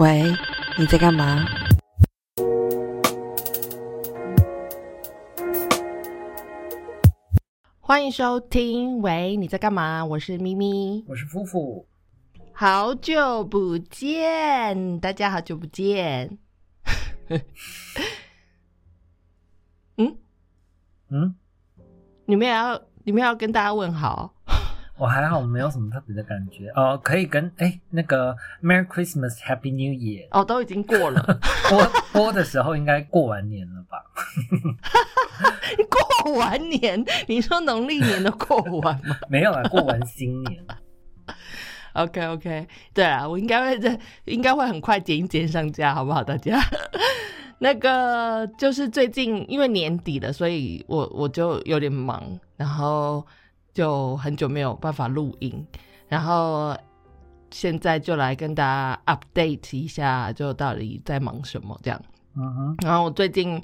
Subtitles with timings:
[0.00, 0.34] 喂，
[0.78, 1.44] 你在干嘛？
[7.80, 9.02] 欢迎收听。
[9.02, 10.02] 喂，你在干嘛？
[10.02, 11.86] 我是咪咪，我是夫妇。
[12.54, 16.38] 好久不见，大家好久不见。
[19.98, 20.16] 嗯
[21.10, 21.34] 嗯，
[22.24, 24.34] 你们也要，你们要跟大家问好。
[25.00, 27.00] 我还好，没有什么特别的感觉哦。
[27.02, 31.22] 可以跟哎那个 Merry Christmas Happy New Year 哦，都已经过了。
[31.70, 34.04] 播播的时候应该过完年了吧？
[36.22, 37.02] 过完年？
[37.26, 39.16] 你说农历年都过完吗？
[39.30, 40.62] 没有啊，过完新年。
[41.94, 46.22] OK OK，对啊，我应该会在，应该会很快剪一剪上架，好不好？
[46.22, 46.60] 大家，
[47.58, 53.26] 那个就是最近因为年底了，所以我我就有点忙，然后。
[53.80, 55.66] 就很久没有办法录音，
[56.06, 56.76] 然后
[57.50, 61.98] 现在就来跟大家 update 一下，就到底在忙什么这样。
[62.36, 62.76] 嗯哼。
[62.82, 63.58] 然后我最近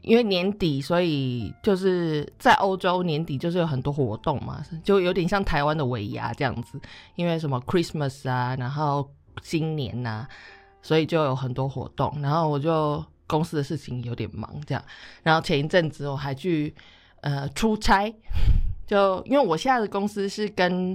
[0.00, 6.80] 因为年底，所以就是在欧洲年底就是有很多活动嘛，就有点像台湾的尾牙这样子。
[7.16, 9.06] 因为什么 Christmas 啊，然后
[9.42, 10.26] 新年呐，
[10.80, 12.10] 所以就有很多活动。
[12.22, 14.82] 然后我就公司的事情有点忙这样。
[15.22, 16.74] 然后前一阵子我还去
[17.20, 18.10] 呃出差。
[18.92, 20.94] 就因为我现在的公司是跟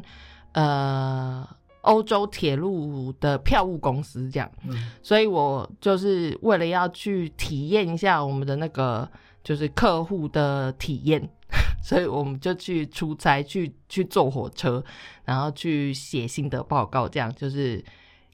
[0.51, 1.43] 呃
[1.81, 4.47] 欧洲铁路的票务公司这样，
[5.01, 9.09] 所以我就是为了要去体验一下我们的那个
[9.43, 11.27] 就是客户的体验，
[11.81, 14.83] 所以我们就去出差，去去坐火车，
[15.25, 17.83] 然后去写心得报告，这样就是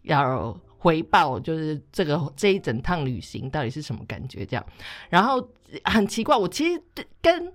[0.02, 4.66] 要回报，就是这个这一整趟旅行到底是什么感觉这样。
[5.09, 5.42] 然后
[5.86, 6.81] 很奇怪，我其实
[7.22, 7.50] 跟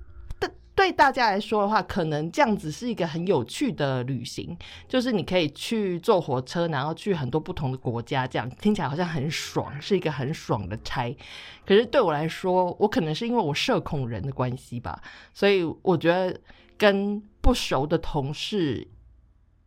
[0.79, 11.13] 对大家来说的话，可能这样子是一个很有趣的旅行，就是你可以去坐火车，然后去很多不同的国家，这样听起来好像很爽，是一个很爽的差。
[11.67, 15.03] 可是对我来说，我可能是因为我社恐人的关系吧，
[15.35, 16.41] 所以我觉得
[16.77, 18.87] 跟不熟的同事，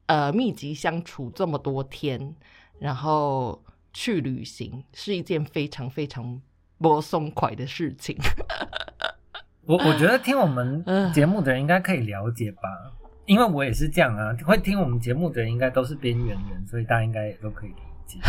[0.06, 2.34] 呃，密集相处这么多天，
[2.80, 3.62] 然后
[3.92, 6.42] 去旅行，是一件非常非常
[6.78, 8.16] 不松快的事情。
[9.66, 10.84] 我我觉得听我们
[11.14, 12.62] 节目的人应该可以了解吧，
[13.26, 14.36] 因为我也是这样啊。
[14.46, 17.76] 会听我们节目的人应该都是边缘人，所以大家应该也都可以理
[18.08, 18.20] 解。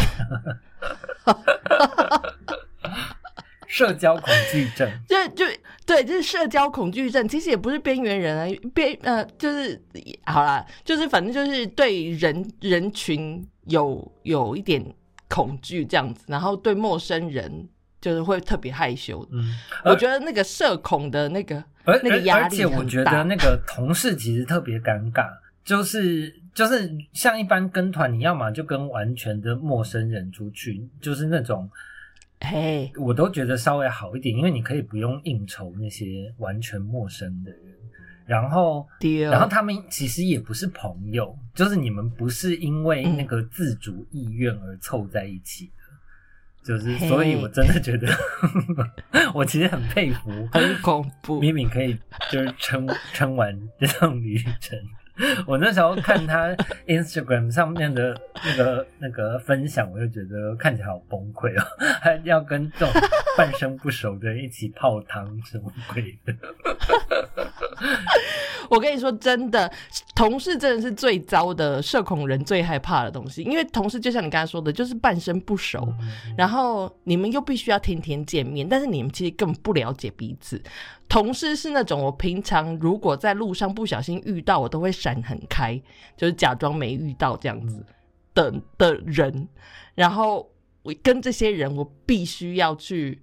[3.67, 5.47] 社交恐惧症， 就就
[5.87, 7.27] 对，就是社交恐惧症。
[7.27, 9.83] 其实也不是边缘人啊，边呃，就是
[10.27, 14.85] 好啦，就是反正就是对人人群有有一点
[15.31, 17.67] 恐惧这样子，然后对陌生人。
[18.03, 19.55] 就是会特别害羞，嗯，
[19.85, 25.31] 我觉得那个社恐的那个那个压力而且我觉得那个同事其实特别尴尬，
[25.65, 31.71] 就是就是像一般跟团，你要么就跟完全的陌生人出去，就是那种，
[32.41, 37.61] 嘿，我都觉得稍微好一点，因为你可以不用应酬那些完全陌生的人，
[38.27, 38.85] 然后，
[39.31, 45.71] 然后他们其实也不是朋友，就是你们不是因为那个自主意愿而凑在一起。
[46.65, 48.09] 就是，所以我真的觉得，
[49.35, 51.99] 我其实很佩服，很恐怖，敏敏可以
[52.31, 54.79] 就是撑撑完这趟旅程。
[55.47, 56.49] 我那时候看他
[56.87, 61.65] Instagram 上面的那个那个分享，我就觉得看起来好崩溃哦，
[62.01, 62.89] 还要跟这种
[63.37, 66.35] 半生不熟的人一起泡汤，什么鬼的？
[68.71, 69.71] 我跟你说，真的，
[70.15, 73.43] 同事真的是最糟的，社恐人最害怕的东西。
[73.43, 75.93] 因为同事就像你刚才说的，就是半生不熟，
[76.39, 80.63] 然后你们又必须要天天见面，但是你们其实根本不了解彼此。
[81.07, 85.79] 同事是那种我平常如果在路上不小心遇到，我都会闪很开，
[86.17, 87.85] 就是假装没遇到这样子
[88.33, 89.47] 的的人。
[89.95, 90.51] 然后
[90.83, 93.21] 我跟这些人，我必须要去，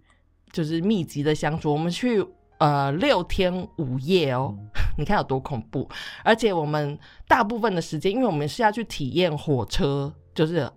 [0.52, 1.72] 就是密集的相处。
[1.72, 2.24] 我们去。
[2.60, 4.54] 呃，六天五夜哦，
[4.98, 5.90] 你看有多恐怖！
[6.24, 10.70] 而且我们大部分的时间，因为我们是要去体验火车，就是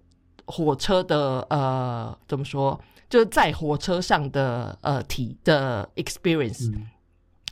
[0.47, 2.81] 火车的呃，怎么说，
[3.11, 6.73] 就是在火车上的呃体的 experience，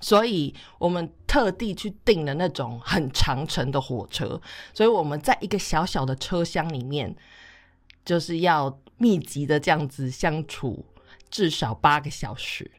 [0.01, 4.41] 所以我们特地去订了那种很长程的火车，
[4.73, 7.17] 所以我们在一个小小的车厢里面，
[8.05, 10.85] 就是要密集的这样子相处
[11.29, 12.71] 至少八个小时。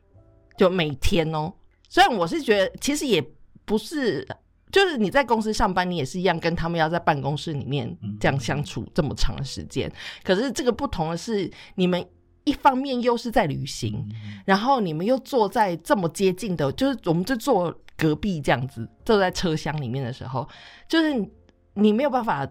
[0.62, 1.52] 就每天哦，
[1.90, 3.20] 虽然我是觉得其实也
[3.66, 4.24] 不是，
[4.72, 9.92] 就是你在公司上班，你也是一样，跟他们要在办公室里面这样相处这么长的时间。
[10.24, 12.06] 可是这个不同的是，你们
[12.44, 14.08] 一方面又是在旅行，
[14.46, 20.48] 然后你们又坐在这么接近的，就是我们就坐隔壁这样子，坐在车厢里面的时候，
[20.88, 21.28] 就是
[21.74, 22.48] 你没有办法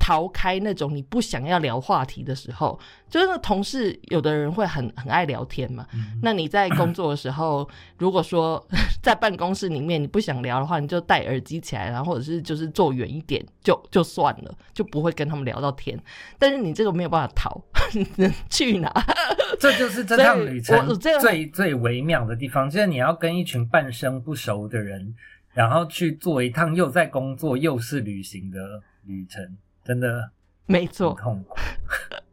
[0.00, 2.76] 逃开那种你不想要聊话题的时候，
[3.08, 5.86] 就是那同事有的人会很很爱聊天嘛。
[6.22, 7.68] 那你在工作的时候，
[7.98, 8.66] 如果说
[9.02, 15.96] 在办公室里面你不想聊的话，你就戴耳机起来，然后或者是就是坐远一点就就算了，就不会跟他们聊到天。
[16.38, 17.62] 但是你这个没有办法逃，
[17.92, 18.90] 你 能去哪？
[19.60, 25.14] 这就是这趟旅程最最微妙的地方，就是你要跟一群半生不熟的人，
[25.52, 28.58] 然后去做一趟又在工作又是旅行的
[29.04, 29.56] 旅程。
[29.84, 30.30] 真的
[30.66, 31.56] 没错，痛苦。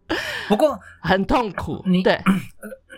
[0.47, 1.83] 不过 很痛苦。
[1.85, 2.21] 你对，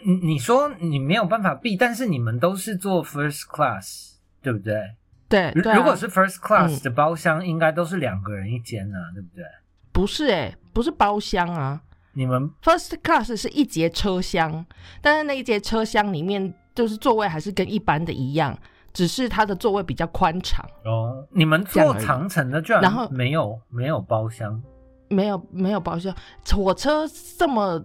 [0.05, 4.95] 你你说你没有办法避，但是你们都是坐 first class，对不对？
[5.27, 5.51] 对。
[5.73, 9.43] 如果是 first class 的包厢，应该都是两个人一间啊，对不对？
[9.91, 11.81] 不是哎，不是包厢啊。
[12.13, 14.65] 你们 first class 是一节车厢，
[15.01, 18.57] 但是那一节车厢里面就是座位还是跟一般的一样。
[18.99, 21.25] 只是它的座位比较宽敞哦。
[21.31, 24.61] 你们坐长城的居然后没有没有包厢，
[25.07, 26.13] 没有没有包厢。
[26.51, 27.07] 火车
[27.37, 27.81] 这么，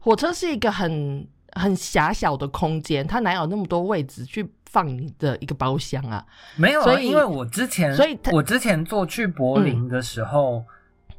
[0.00, 6.24] 火车是一个很很狭小的空间，它哪有那么多位置去放你的一个包厢啊？
[6.56, 10.64] 没有，所以因为我之前，所以我之前坐去柏林的时候，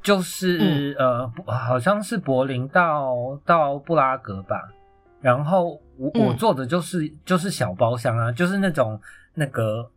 [0.02, 4.60] 就是呃，好像是柏林到到布拉格吧。
[5.22, 9.00] 然后我我坐的就是就是小包厢啊，就是那种。
[9.36, 9.92] 那个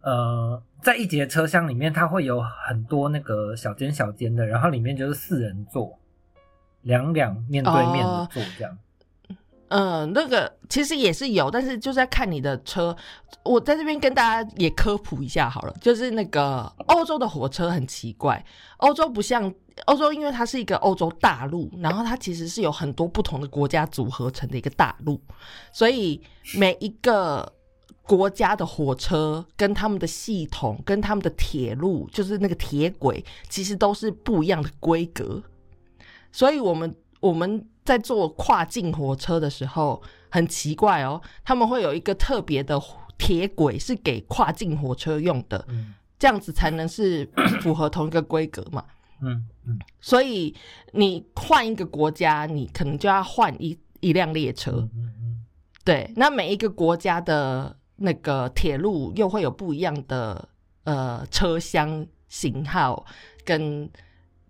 [0.00, 5.98] 呃，在一节车厢里面，它会有很多那个小间小间的，然后里面就是四人座，
[6.82, 8.78] 两两面对面的坐这样。
[9.68, 12.96] 嗯，那个其实也是有，但是就是在看你的车。
[13.42, 18.44] 我在这边跟大家也科普一下好了，就是那个欧洲的火车很奇怪，
[18.76, 19.52] 欧洲不像
[19.86, 25.20] 欧洲，因为它是一个欧洲大陆，然后它其实是有很多不同的国家组合成的一个大陆，
[25.72, 26.22] 所以
[26.56, 27.55] 每一个。
[28.06, 35.42] 国家的火车跟他们的系统跟他们的铁路，就是那个铁轨，其实都是不一样的规格。
[36.30, 42.80] 所以，我们我们在坐跨境火车的时候，很奇怪哦，他们会有一个特别的
[43.18, 45.66] 铁轨是给跨境火车用的，
[46.16, 47.28] 这样子才能是
[47.60, 48.84] 符合同一个规格嘛。
[49.20, 49.78] 嗯嗯。
[50.00, 50.54] 所以，
[50.92, 54.88] 你换一个国家，你可能就要换一一辆列车。
[54.94, 55.44] 嗯嗯。
[55.82, 57.75] 对，那每一个国家的。
[57.96, 60.48] 那个铁路又会有不一样的
[60.84, 63.04] 呃车厢型号，
[63.44, 63.88] 跟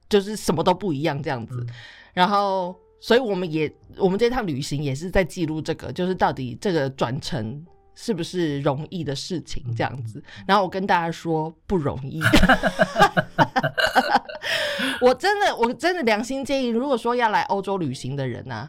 [0.08, 1.64] 就是什么都不一样这样子。
[2.12, 7.64] 然后，所以我们也我们这趟旅行也是在记录这个，就是到底这个转乘
[7.94, 10.22] 是不是容易的事情这样子。
[10.46, 12.20] 然后我跟大家说不容易，
[15.00, 18.68] 我真的我真的良心建议，如果说要来欧洲旅行的人呢，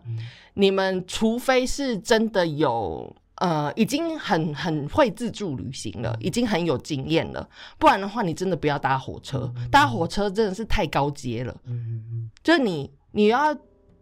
[0.53, 3.15] 你们除非是真的有。
[3.37, 7.47] 呃，已经很很会自助旅行了，已经很有经验了。
[7.77, 11.55] 不然的话，你真的不要搭火车，搭火车真的是太高阶了。
[11.65, 13.55] 嗯嗯嗯，就是你你要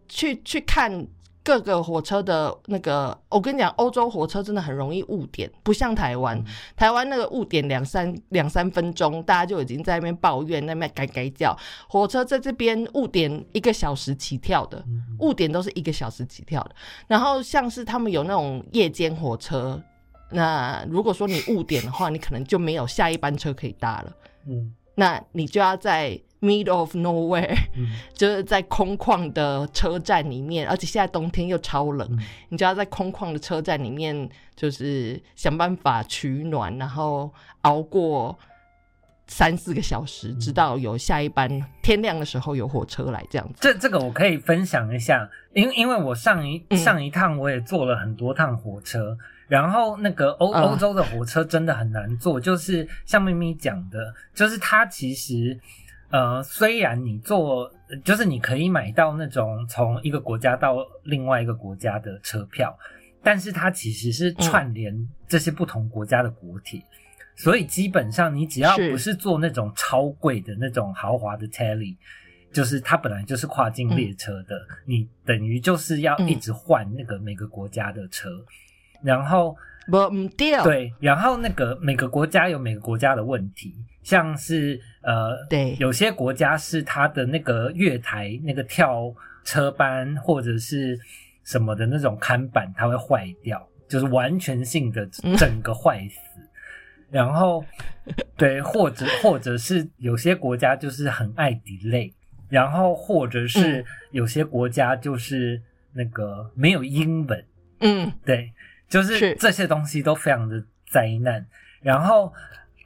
[0.07, 1.07] 去去看。
[1.45, 6.43] 各个火车的那个，我跟你讲，欧洲火车真的很容易误点，不像台湾。
[6.75, 11.55] 台湾那个误点两三两三分钟，大家就已经在那边抱怨，那边改改叫。
[11.87, 14.83] 火车在这边误点一个小时起跳的，
[15.19, 16.71] 误点都是一个小时起跳的。
[17.05, 19.79] 然后像是他们有那种夜间火车，
[20.31, 24.11] 那如果说你误点的话，你可能就没有下一班车可以搭了。
[24.47, 26.19] 嗯，那你就要在。
[26.41, 27.57] Middle of nowhere，
[28.13, 38.37] 就是在空旷的车站里面，而且现在冬天又超冷，你就要在空旷的车站里面，就是想办法取暖，然后熬过
[39.25, 41.49] 三四个小时，直到有下一班
[41.81, 43.55] 天亮的时候有火车来这样子。
[43.61, 55.59] 这这个我可以分享一下，因因为我上一上一趟我也坐了很多趟火车，然后那个欧欧洲的火车真的很难坐，就是像咪咪讲的，就是它其实。
[56.09, 57.69] 呃，虽然你坐
[58.03, 62.77] 就是你可以买到那种从一个国家到另外一个国家的车票，
[63.23, 64.95] 但是它其实是串联
[65.27, 66.81] 这些不同国家的国铁，
[67.35, 71.97] 所以基本上你只要不是坐那种超贵的那种豪华的 Telly，
[72.53, 78.29] 就是它本来就是跨境列车的，你等于就是要一直换那个每个国家的车，
[79.01, 79.57] 然后
[79.91, 80.63] 不掉。
[80.63, 83.73] 对，然后那个每个国家有每个国家的问题。
[84.03, 89.11] 像是呃，对，有些国家是它的那个月台那个跳
[89.43, 90.95] 车班或者是
[91.43, 95.03] 什么的那种看板，它会坏掉，就是完全性的
[95.37, 96.19] 整个坏死。
[97.09, 97.65] 然后，
[98.37, 102.13] 对，或者或者是有些国家就是很爱 delay，
[102.47, 105.59] 然后或者是有些国家就是
[105.93, 107.45] 那个没有英文，
[107.79, 108.51] 嗯，对，
[108.87, 111.45] 就是这些东西都非常的灾难。
[111.81, 112.33] 然后。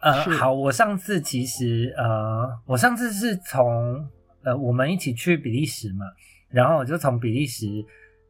[0.01, 3.95] 呃，好，我上次其实呃，我上次是从
[4.43, 6.05] 呃呃，我们一起去比利时嘛，
[6.49, 7.67] 然后我就从比利时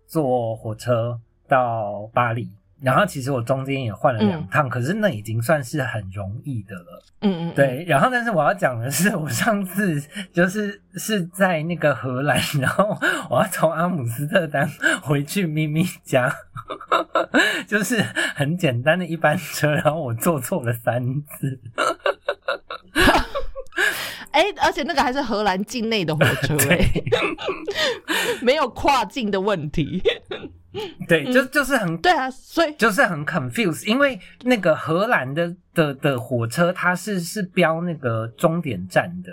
[0.07, 2.49] 坐火车到巴黎。
[2.81, 7.03] 然后其实我中间也换了两趟，可是那已经算是很容易的了。
[7.21, 7.83] 嗯嗯，对。
[7.85, 12.97] 然后但是我要讲的是，我上次就是是在那个荷兰，然后
[13.29, 14.69] 我要从阿姆斯特丹
[15.01, 16.33] 回去咪咪家，
[17.67, 18.01] 就是
[18.35, 21.59] 很简单的一班车，然后我坐错了三次。
[24.31, 26.89] 哎，而且那个还是荷兰境内的火车， 哎，
[28.41, 30.01] 没有跨境的问题。
[31.07, 39.31] 对，就就是很对啊，所以就是很 confuse，因为那个荷兰的的的火车，它是是标那个终点站的，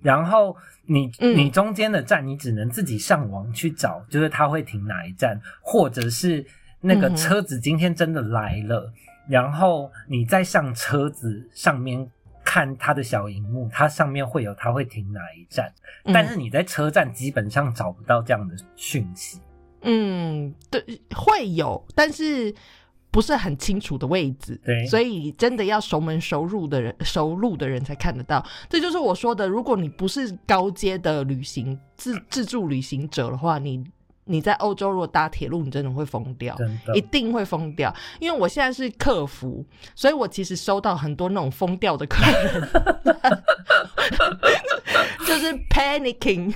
[0.00, 6.42] 然后你你中间的站，你只能自己上网去找，就是它会停哪一站，或者是
[6.80, 8.90] 那个车子今天真的来了，
[9.28, 12.10] 然后你再上车子上面
[12.52, 15.72] 看它的小荧幕，它上面会有它会停哪一站，
[16.12, 19.40] 但是你在车站基本上找不到这样的讯息。
[19.80, 22.54] 嗯，对，会有，但是
[23.10, 28.44] 不是很清楚的位置，对，所以真的要熟门熟路的人，熟路的人才看得到。
[28.68, 33.82] 这就是我说的，如果你不是高阶的旅行自自助旅行者的话，你。
[34.24, 36.56] 你在欧洲如果搭铁路，你真的会疯掉，
[36.94, 37.94] 一定会疯掉。
[38.20, 39.64] 因为我现在是客服，
[39.94, 42.68] 所以我其实收到很多那种疯掉的客人，
[45.26, 46.54] 就是 panicking，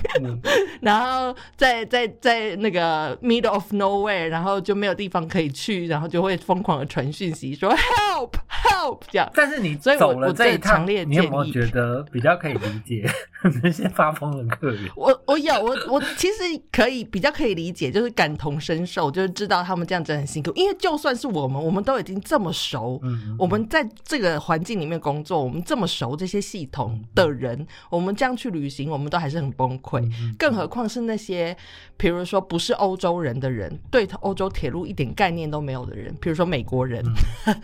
[0.79, 9.29] 然后在在在那个 middle of nowhere，然后就没有地方可以去，然后就会疯狂的传讯息说 help help 这样。
[9.33, 13.09] 但是你走了这一趟，你有没有觉得比较可以理解
[13.61, 14.89] 那些发疯的客人？
[14.95, 17.57] 我我有我我其实可以比较可以。
[17.57, 20.51] 理解就是感同身受，就是知道他们这样子很辛苦。
[20.53, 23.01] 因为就算是我们，我们都已经这么熟，
[23.39, 30.05] 我们在这个环境里面工作，我们这么熟这些系统的人，我们这样去旅行，我们都还是很崩溃。
[30.37, 31.55] 更何况是那些，
[31.95, 37.03] 比如说不是欧洲人的人，对欧洲铁路一点概念都没有的人，比如说美国人，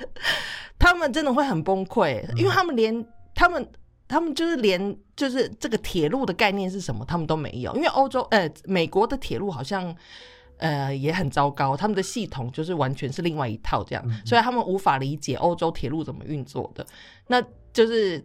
[0.79, 3.67] 他们真的会很崩溃，因为他们连他们。
[4.05, 7.73] 他们就是连就是这个铁路的概念是什么，他们都没有。
[7.73, 9.95] 因为欧洲呃美国的铁路好像
[10.57, 16.85] 呃也很糟糕，他们的系统就是完全是另外一套这样，所以他们无法理解欧洲铁路怎么运作的。
[17.27, 18.23] 那就是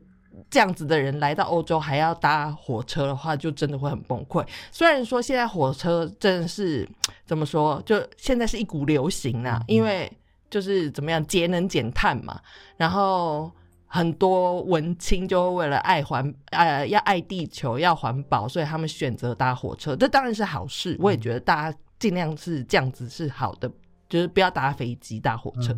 [0.51, 4.47] 这样子的人来到欧洲还要搭火车的话，就真的会很崩溃。
[4.71, 6.89] 虽然说现在火车真的是
[7.27, 10.11] 怎么说，就现在是一股流行啊，因为
[10.51, 12.41] 就是怎么样节能减碳嘛，
[12.77, 13.51] 然后。
[13.91, 20.95] 很多文青就为了爱环呃要爱地球要环保，所以他们选择搭火车，这当然是好事。
[21.01, 23.67] 我也觉得大家尽量是这样子是好的，
[24.07, 25.75] 就是不要搭飞机搭火车。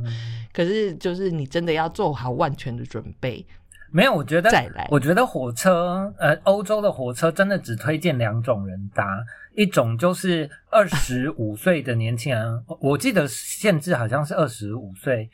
[0.53, 3.47] 可是就是你真的要做好万全的准备。
[3.91, 9.23] 没有，我觉得再来，我觉得火车呃欧洲的火车真的只推荐两种人搭，
[9.55, 15.29] 一种就是二十五 岁的年轻人，我记得限制好像是二十五岁。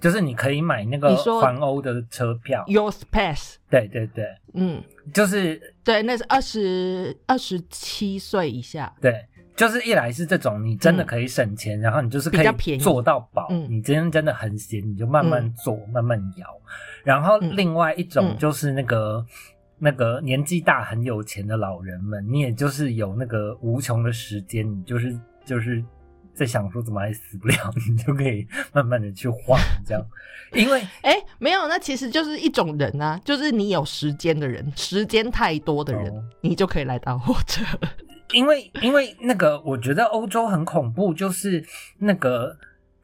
[0.00, 3.56] 就是你可以买那个环欧的车票，Youth Pass。
[3.70, 4.82] 对对对，嗯，
[5.14, 8.92] 就是对，那是二十二十七岁以下。
[9.00, 9.24] 对，
[9.56, 13.48] 就是一来是这种，你真的可以省钱，然后你就是可以做到饱。
[13.50, 16.46] 你今天真的很闲，你就慢慢做，慢慢摇。
[17.02, 19.24] 然后另外一种就是那个
[19.78, 25.84] 那个年纪大很有钱的老人们，你也就是有那个无穷的时间，你就是就是。
[26.36, 27.54] 在想说怎么还死不了，
[27.88, 29.56] 你就可以慢慢的去晃
[29.86, 30.04] 这样，
[30.52, 37.64] 因为哎没有，那其实就是一种人啊，就是你有时间的人，时间太多的人，你就可以来搭火车。
[38.32, 41.64] 因为因为那个我觉得欧洲很恐怖，就是
[41.98, 42.56] 那个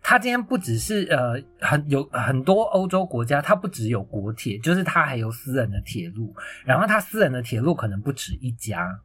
[0.03, 6.35] 他今天不只是呃很有很多欧洲国家，它不只有国铁，就是它还有私人的铁路，
[6.65, 8.99] 然后它私人的铁路可能不止一家，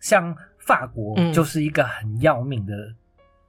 [0.00, 2.72] 像法国就是一个很要命的。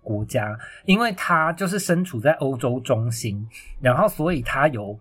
[0.05, 3.47] 国家，因为它就是身处在欧洲中心，
[3.79, 4.99] 然后所以它有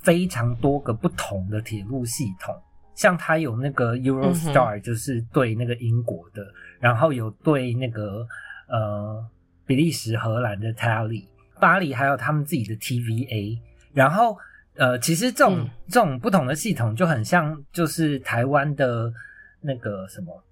[0.00, 2.54] 非常多个不同的铁路系统，
[2.94, 6.46] 像他有那个 Eurostar，就是对那个英国的，
[6.80, 8.26] 然后有对那个
[8.68, 9.24] 呃
[9.66, 11.26] 比利时、荷兰的 Tally，
[11.60, 13.58] 巴黎还有他们自己的 TVA，
[13.92, 14.36] 然后
[14.76, 19.12] 呃其实这种这种不同的系统就很像就是台湾的
[19.60, 20.44] 那个什么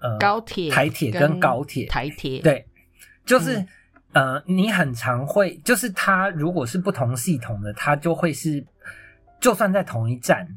[0.00, 2.40] 呃高铁、台铁跟高铁、台铁。
[2.40, 2.64] 对。
[3.26, 3.62] 就是，
[4.14, 8.64] 呃，你很常会，就是它如果是不同系统的，它就会是，
[9.38, 10.48] 就算在同一站，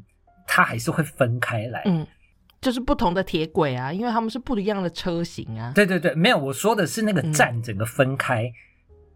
[0.46, 1.82] 它还是会分开来。
[1.84, 2.06] 嗯，
[2.60, 5.72] 就是不同的铁轨啊，因为他们是不一样的车型啊。
[5.74, 8.50] 对对对，没有，我说的是那个站整个分开，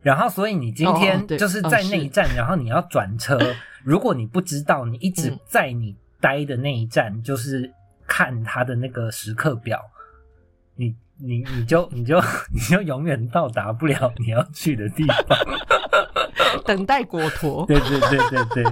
[0.03, 3.39] 然后所以你今天就是在那一站，然后你要转车，
[3.85, 7.73] 如果你不知道，你一直在你待的那一站就是。
[8.09, 9.83] 看他的那个时刻表，
[10.77, 12.23] 你你你就你就
[12.55, 15.37] 你就永远到达不了你要去的地方，
[16.65, 17.67] 等待果陀。
[17.67, 18.65] 对对对对对，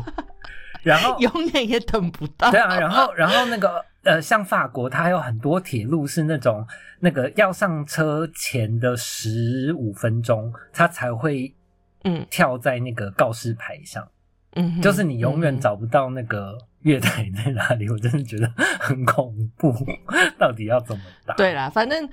[0.85, 2.51] 然后 永远也等不到。
[2.51, 6.65] 对啊，然后然后那个呃，像法国，它有很多铁路是那种
[7.01, 11.53] 那个要上车前的十五分钟，它才会
[12.05, 14.07] 嗯跳在那个告示牌上。
[14.57, 18.49] 嗯，就是你永远嗯找不到那个月台在哪里， 我真的觉得
[18.79, 19.75] 很恐怖。
[20.39, 21.35] 到底要怎么搭？
[21.35, 22.09] 对啦，反正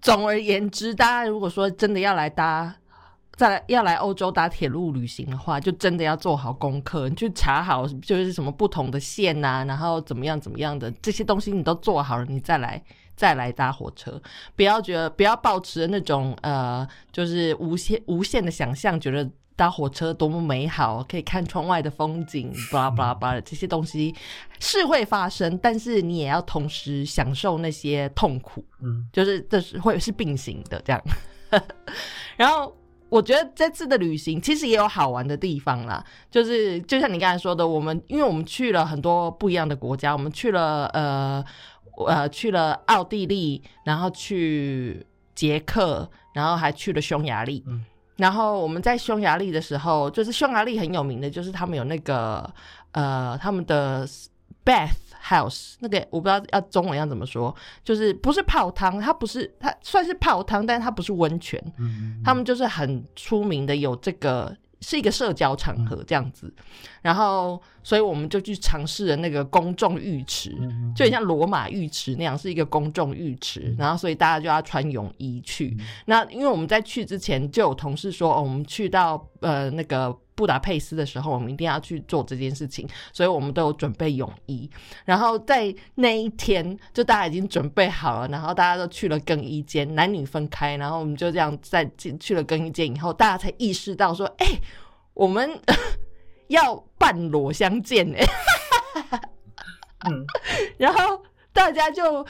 [0.00, 2.74] 总而言之，大家如果说真的要来搭。
[3.36, 12.82] 再来要来欧洲搭铁路旅行的话，就真的要做好功课，你去查好就是什么不同的线呐、然后怎么样怎么样的这些东西你都做好了，你再来
[13.16, 14.20] 再来搭火车，
[14.54, 24.14] 不要觉得不要抱持那种呃就是无限无限的想象，觉得搭火车多么美好，可以看窗外的风景，巴拉巴拉巴拉这些东西
[24.58, 28.64] 是会发生，但是你也要同时享受那些痛苦。
[28.80, 31.00] 嗯，就是这是会是并行的这样。
[32.36, 32.76] 然后
[33.14, 41.44] 我觉得这次的旅行其实也有好玩的地方啦，就是就像你刚才说的，我们因为我们去了很多不一样的国家，我们去了呃
[42.08, 47.62] 呃去了奥地利，然后去捷克，然后还去了匈牙利。
[47.68, 47.84] 嗯
[48.16, 52.52] 然后我们在匈牙利的时候，就是匈牙利很有名的，就是他们有那个
[52.92, 54.04] 呃他们的
[54.64, 54.90] bath
[55.24, 66.52] house，那个我不知道要中文要怎么说，就是不是泡汤，它不是它算是泡汤，但是它不是温泉，嗯，他们就是很出名的有这个是一个社交场合这样子，
[67.00, 75.76] 然后所以我们就去尝试了那个公众浴池，嗯就很像罗马浴池那样，是一个公众浴池，然后所以大家就要穿泳衣去。
[76.06, 84.68] 那因为我们在去之前就有同事说，哦，我们去到呃那个布达佩斯的时候，我们一定要去做这件事情，所以我们都有准备泳衣。
[85.04, 94.46] 然后在那一天，就大家已经准备好了，然后大家都去了更衣间，男女分开，然后我们就这样在进去了更衣间以后，大家才意识到说，哎、
[95.12, 95.48] 我们
[96.48, 98.24] 要半裸相见哎、
[100.10, 100.24] 嗯
[100.78, 102.26] 然后大家就。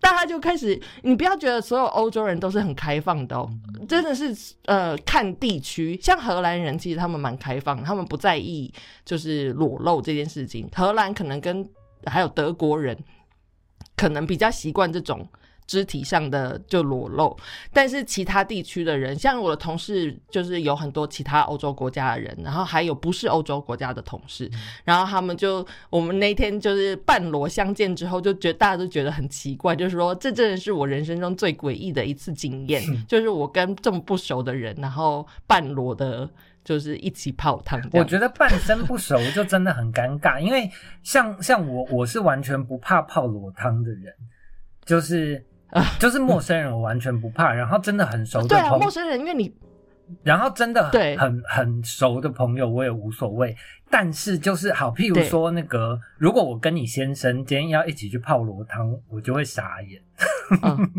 [0.00, 3.48] 大家就开始，你不要觉得所有欧洲人都是很开放的哦，
[3.88, 8.70] 真的是呃看地区，像荷兰人其实他们蛮开放，他们不在意
[9.02, 10.68] 就是裸露这件事情。
[10.74, 11.66] 荷兰可能跟
[12.04, 12.94] 还有德国人
[13.96, 15.26] 可能比较习惯这种
[15.66, 17.36] 肢体上的就裸露，
[17.72, 24.50] 但是其他地区的人，像我的同事，就是有很多其他欧洲国家的人，然后还有不是欧洲国家的同事，
[24.84, 36.28] 然后他们就我们那天就是半裸相见之后，就觉得大家都觉得很奇怪，就是说这真的是我人生中最诡异的一次经验， 就是我跟这么不熟的人，然后半裸的。
[36.64, 40.66] 就是一起泡汤，我觉得半生不熟就真的很尴尬，因为
[41.02, 44.10] 像像我，我是完全不怕泡裸汤的人，
[44.82, 45.44] 就是
[45.98, 49.52] 就是陌生人我完全不怕，然后真的很熟的对啊，朋陌生人，因为你
[50.22, 53.56] 然后真的很很很熟的朋友我也无所谓，
[53.94, 55.22] 但是就是好，譬如对。
[55.22, 60.02] 说那个，如果我跟你先生今天要一起去泡罗汤，我就会傻眼。
[60.62, 60.90] 嗯，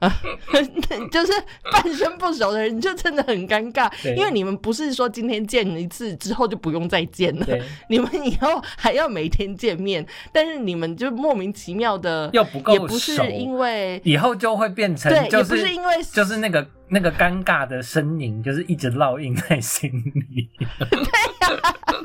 [1.10, 1.32] 就是
[1.72, 7.46] 半生不熟的人，就真的很尴尬，因为你们不是说今天见一次之后就不用再见了，
[7.88, 19.90] 你们以后还要每天见面，但是你们就莫名其妙的，又不够也不是熟因为以后就会变成，就是也不是因为就是那个那个尴尬的身影，就是一直烙印在心
[20.28, 20.50] 里。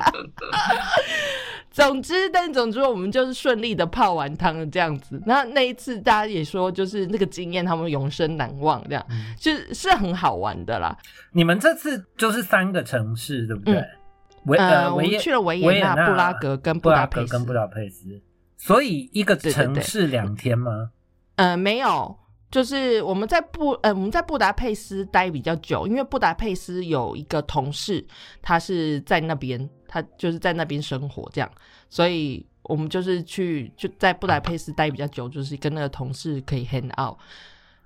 [1.70, 5.20] 总之，但总之我们就是顺利的泡完汤了这样子。
[5.24, 10.96] 那那一次大家也说，就是那个经验他们永生难忘，这样、嗯就是是很好玩的啦。
[11.32, 13.82] 你们这次就是三个城市，对不对？
[14.44, 17.46] 维呃，我们呃维也去了维维也纳、布拉格跟布布达佩斯拉格跟。
[17.46, 18.20] 布达佩斯，
[18.58, 20.90] 所以一个城市两天吗？
[21.36, 22.18] 呃，没有，
[22.50, 28.04] 就是我们在布呃我们在布达佩斯待比较久，因为布达佩斯有一个同事，
[28.42, 31.50] 他是在那边，他就是在那边生活这样，
[31.90, 37.18] 所以我们就是去就在布达佩斯待比较久，就是跟那个同事可以 hang out。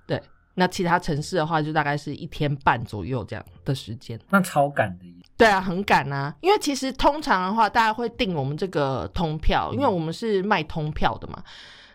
[0.05, 0.21] 对，
[0.53, 4.17] 那其他城市的话，就大概是一天半左右这样的时间。
[4.29, 5.11] 那超赶的耶。
[5.35, 11.43] 对啊，很赶啊，因为其实通常的话，大家会订我们这个通票，因为我们是卖通票的嘛。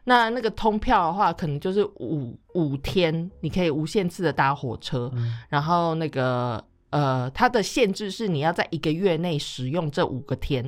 [0.05, 6.63] 那那个通票的话，可能就是五五天，你可以无限次的搭火车，嗯然后那个
[6.93, 10.65] 呃，它的限制是你要在一个月内使用这五个天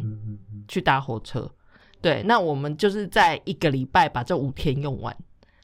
[0.67, 1.49] 去搭火车。
[2.01, 5.17] 对，那我们就是在一个礼拜把这五天用完，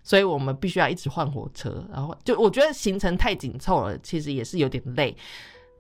[0.03, 5.17] 所以我们必须要一直换火车，然后就我觉得行程太紧凑了，其实也是有点累。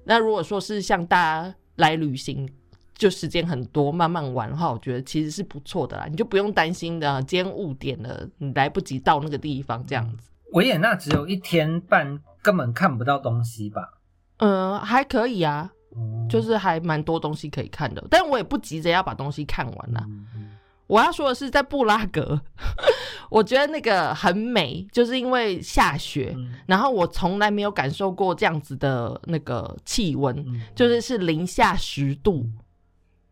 [0.04, 2.48] 那如果说是像大家来旅行，
[2.94, 6.06] 就时间很多，慢慢玩的话，我觉得其实是不错的啦。
[6.10, 10.30] 你就不用担心的，今天误点了，你来不及到那个地方这样子。
[10.52, 13.99] 维也纳只有一天半，根本看不到东西吧？
[14.40, 15.70] 嗯，还可以啊，
[16.28, 20.06] 就是还蛮多东西可以看的，但我也不急着要把东西看完啦。
[20.86, 22.40] 我要说的是，在布拉格，
[23.30, 26.34] 我觉得那个很美，就是因为下雪，
[26.66, 32.44] 然后我从来没有感受过这样子的那个气温，就是是零下十度。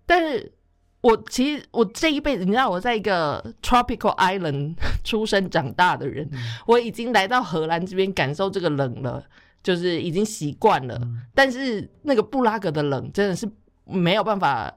[0.06, 0.52] 但是
[1.00, 6.30] 我其实我这一辈子，你知道我在一个 tropical island 出生长大的人，
[6.64, 9.24] 我已经来到荷兰这边感受这个冷了，
[9.62, 11.00] 就是已经习惯了。
[11.34, 13.48] 但是那个布拉格的冷真的是
[13.84, 14.74] 没有办法。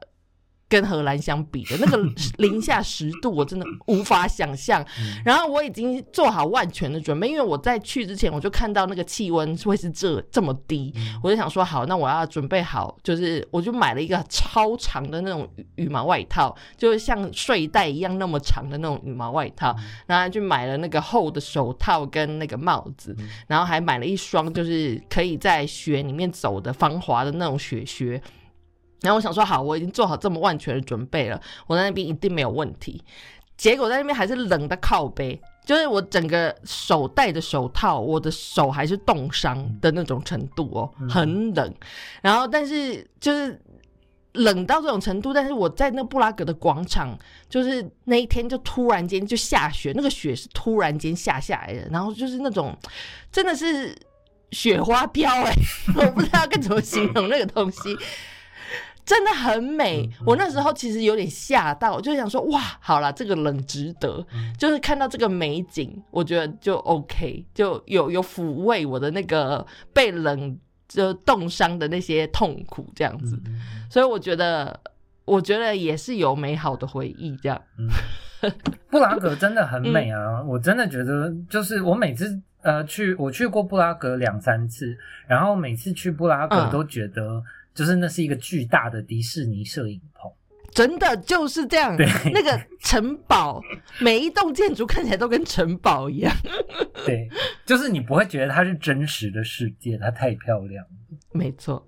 [0.72, 2.00] 跟荷兰相比的那个
[2.40, 4.84] 零下十度，我真的无法想象。
[5.26, 23.14] 然后我已经做好万全的准备，因为我在去之前我就看到那个气温会是这这么低，我就想说好，那我要准备好，就是我就买了一个超长的那种羽毛外套，就是像睡袋一样那么长的那种羽毛外套，然后就买了那个厚的手套跟那个帽子，
[23.48, 28.22] 然后还买了一双就是可以在雪里面走的防滑的那种雪靴。
[29.02, 33.04] 然后我想说，好，我已经做好这么万全的准备了，我在那边一定没有问题。
[33.58, 41.74] 结果在那边还是冷的靠背，就是我整个手戴着手套，我的手还是冻伤的那种程度哦，很冷。
[42.24, 43.62] 然后，但是就是
[44.34, 47.16] 冷到这种程度，但是我在那布拉格的广场，
[47.50, 52.76] 就是那一天就突然间就下雪，那个雪是突然间下下来的，然后就是那种
[53.32, 53.96] 真的是
[54.52, 55.54] 雪花飘哎，
[55.98, 57.96] 我不知道该怎么形容那个东西。
[59.04, 64.26] 真的很美，我那时候其实有点吓到，就想说哇，好了，这个冷值得，
[64.58, 73.38] 就是看到这个美景，我觉得就 OK，就有有抚慰我的那个被冷就冻伤的那些痛苦这样子，
[73.90, 74.80] 所以我觉得，
[75.26, 77.62] 我觉得也是有美好的回忆这样。
[78.90, 84.96] 布拉格真的很美啊，我真的觉得，就是我每次呃去，我去过布拉格两三次，
[85.28, 87.44] 然后每次去布拉格都觉得。
[87.74, 90.32] 就是那是一个巨大的迪士尼摄影棚，
[90.72, 91.96] 真的就是这样。
[92.34, 93.62] 那个城堡，
[94.00, 96.36] 每一栋建筑看起来都跟城堡一样。
[97.06, 97.30] 对，
[97.66, 100.86] 就是你不会觉得它是真实的世界，它太漂亮。
[101.32, 101.88] 没错，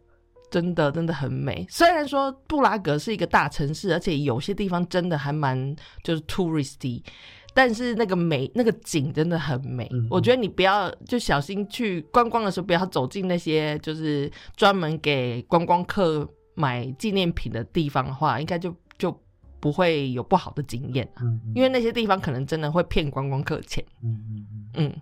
[0.49, 1.65] 真的真的很美。
[1.69, 7.03] 虽然说布拉格是一个大城市，而且有些地方真的还蛮就是 touristy。
[7.53, 9.87] 但是那个美，那个景真的很美。
[10.09, 19.15] 我觉得你不要就小心去观光的时候，不要走进那些就是专门给观光客买纪念品的地方的话，应该就就
[19.59, 23.83] 不会有不好的经验嗯，因为那些地方可能真的会骗观光客钱。
[24.01, 25.01] 嗯嗯嗯。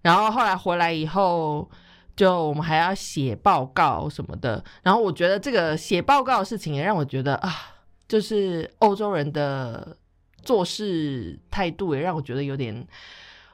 [0.00, 1.70] 然后后来回来以后，
[2.16, 4.62] 就我们还要写报告什么的。
[4.82, 7.52] 然后我觉得这个写报告的事情也让我觉得啊，
[8.08, 9.96] 就是欧洲人的。
[10.42, 12.86] 做事态度也让我觉得有点，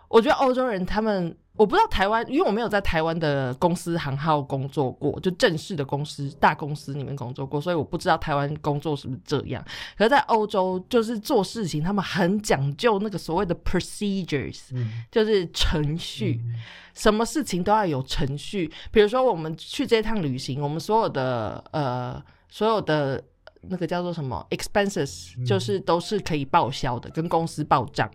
[0.09, 9.63] 我觉得欧洲人他们，我不知道台湾，因为我没有在台湾的公司行号工作过，就正式的公司大公司里面工作过，所以我不知道台湾工作是不是这样。
[9.97, 14.61] 可是，在欧洲就是做事情，他们很讲究那个所谓的 procedures，
[15.11, 16.41] 就是程序，
[16.95, 18.71] 什么事情都要有程序。
[18.91, 23.23] 比如说，我们去这趟旅行，我们所有的呃，所有的。
[23.63, 28.11] 那个叫做什么 expenses，就是都是可以报销的，跟公司报账。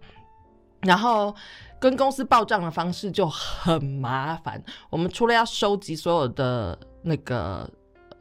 [0.81, 1.33] 然后
[1.79, 4.61] 跟公司报账的方式就很麻烦。
[4.89, 7.69] 我们除了要收集所有的那个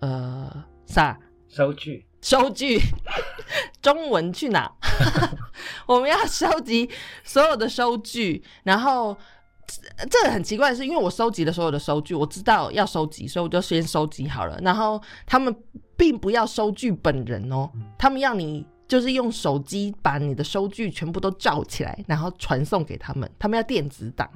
[0.01, 2.79] 呃啥收据，收据
[3.81, 4.71] 中文去哪？
[5.87, 6.89] 我们要收集
[7.25, 9.17] 所有的收据，然后。
[10.11, 14.59] 这很奇怪的是，因为我收集了所有的收据，我知道要收集，所以我就先收集好了。
[14.63, 15.55] 然后他们
[15.97, 24.29] 并不要收据本人哦，他们要你就是用手机把你的收据全部都照起来，然后传送给他们，他们要电子档。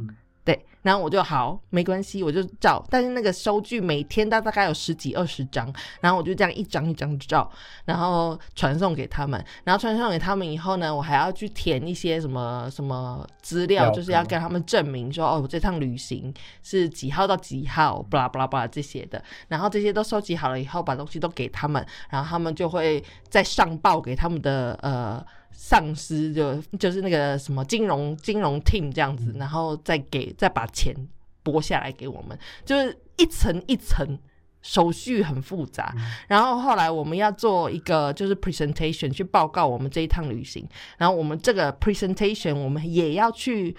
[0.47, 2.81] 对，然后我就好，没关系，我就照。
[2.89, 7.51] 但是那个收据每天大大概有十几二十张，然后我就这样一张一张照，
[7.85, 9.45] 然后传送给他们。
[9.65, 16.33] 然后传送给他们以后呢，我还要去填一些什么什么资料，就是要跟他们证明说，哦，我这趟旅行
[16.63, 19.21] 是几号到几号，巴拉巴拉巴拉这些的。
[19.49, 25.27] 然后这些都收集好了以后，把东西都给他们，然后他们就会再上报给他们的呃。
[25.57, 30.95] 上司就就是那个什么金融金融 team 这样子，然后再给再把钱
[31.43, 34.19] 拨下来给我们，就是一层一层
[34.61, 35.95] 手续很复杂。
[36.29, 43.75] 然后后来我们要做一个就是 presentation 去报告我们这一趟旅行，然后我们这个 presentation 我们也要去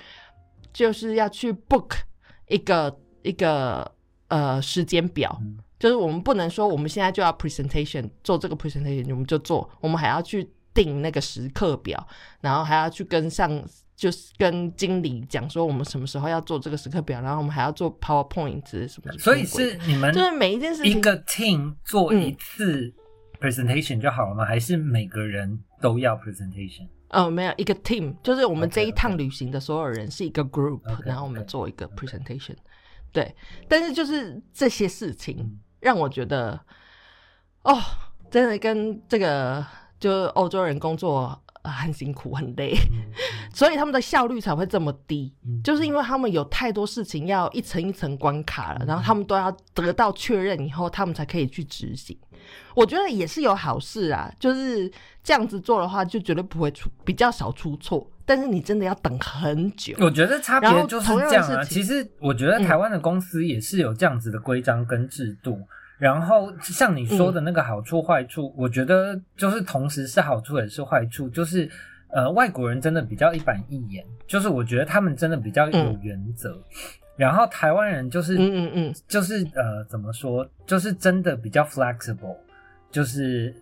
[0.74, 1.92] 就是要去 book
[2.48, 3.90] 一个一个
[4.30, 5.40] 呃时间表。
[5.80, 12.08] 就是我们不能说我们现在就要 presentation 做这个 presentation，我们就做，我们还要去定那个时刻表，
[12.40, 13.50] 然后还要去跟上，
[13.96, 19.12] 就是跟经理讲说我们什么时候要做这个时刻表，然后我们还要做 PowerPoint 什么。
[19.18, 22.94] 所以是你们就是每一件事情一个 team 做一次
[23.40, 24.46] presentation 就好了吗？
[24.46, 26.88] 还是每个人都要 presentation？
[27.10, 32.56] 哦，没有一个 team，就是我们这一趟旅行的所有人是一个 group，然后我们做一个 presentation。
[33.12, 33.34] 对，
[33.68, 36.60] 但是就是这些事情让我觉得，
[37.64, 37.80] 哦，
[38.30, 39.66] 真的跟这个
[40.00, 42.74] 就是欧洲人工作很辛苦很累，
[43.54, 45.34] 所以他们的效率才会这么低，
[45.64, 52.18] 就是因为他们有太多事情要一层一层关卡了，然后他们都要得到确认以后，他们才可以去执行。
[52.74, 54.90] 我觉得也是有好事啊，就是
[55.22, 58.10] 这样子做的话，就绝对不会出比较少出错。
[58.24, 59.96] 但是你真的要等很久。
[60.00, 61.64] 我觉得差别就是这样啊。
[61.64, 65.60] 其实我觉得台湾的公司也是有这样子的规章跟制度。
[65.98, 71.30] 然后像你说的那个好处坏处，我觉得就是同时是好处也是坏处。
[71.30, 71.70] 就是
[72.10, 76.58] 呃，外国人真的比较一板一眼，就是我觉得他们真的比较有原则。
[77.16, 82.38] 然后台湾人就是嗯嗯嗯，就是呃怎么说，就是真的比较 flexible，
[82.92, 83.54] 就是。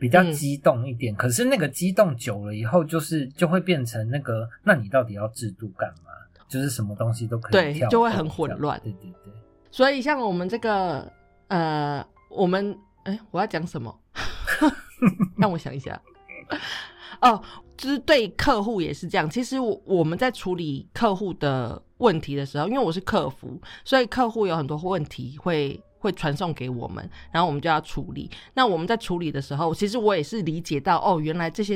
[0.00, 6.12] 比较激动一点，可是那个激动久了以后，就是就会变成那个，那你到底要制度干嘛？
[6.48, 8.80] 就是什么东西都可以对，就会很混乱。
[8.84, 9.32] 对对对。
[9.72, 11.10] 所以像我们这个，
[11.48, 13.94] 呃，我们哎，我要讲什么？
[15.36, 16.00] 让我想一下。
[17.20, 17.42] 哦，
[17.76, 19.28] 就是对客户也是这样。
[19.28, 25.82] 其实我我们在处理客户的问题的时候，因为我是客服，所以客户有很多问题会。
[26.00, 28.30] 会传送给我们，然后我们就要处理。
[28.54, 31.74] 那我们在处理的时候，其实我也是理解到，哦，原来这些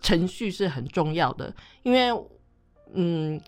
[0.00, 1.54] 程序是很重要的。
[1.84, 2.08] 因为，
[2.94, 3.40] 嗯，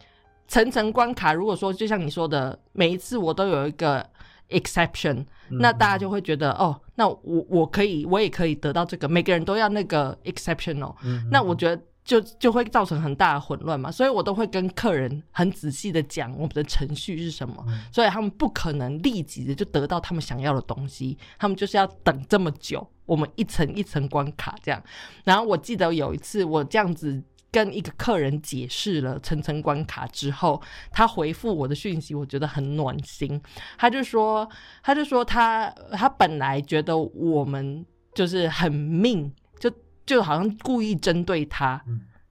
[0.46, 4.08] 层层关卡，如果说就像你说的，每一次我都有一个
[4.52, 9.08] exception，那大家就会觉得，哦，那我我可以，我也可以得到这个。
[9.08, 10.94] 每个人都要那个 exception 哦。
[11.30, 11.82] 那我觉得。
[12.04, 24.82] 就就会造成很大的混乱嘛，所以我都会跟客人很仔细的讲我们的程序是什么，所以他们不可能立即的就得到他们想要的东西，他们就是要等这么久，我们一层一层关卡这样。
[25.22, 30.60] 然后我记得有一次我这样子跟一个客人解释了层层关卡之后，
[30.90, 33.40] 他回复我的讯息，我觉得很暖心，
[33.78, 34.48] 他就说
[34.82, 39.32] 他就说他他本来觉得我们就是很命。
[39.60, 39.70] 就
[40.04, 41.80] 就好像故意针对他，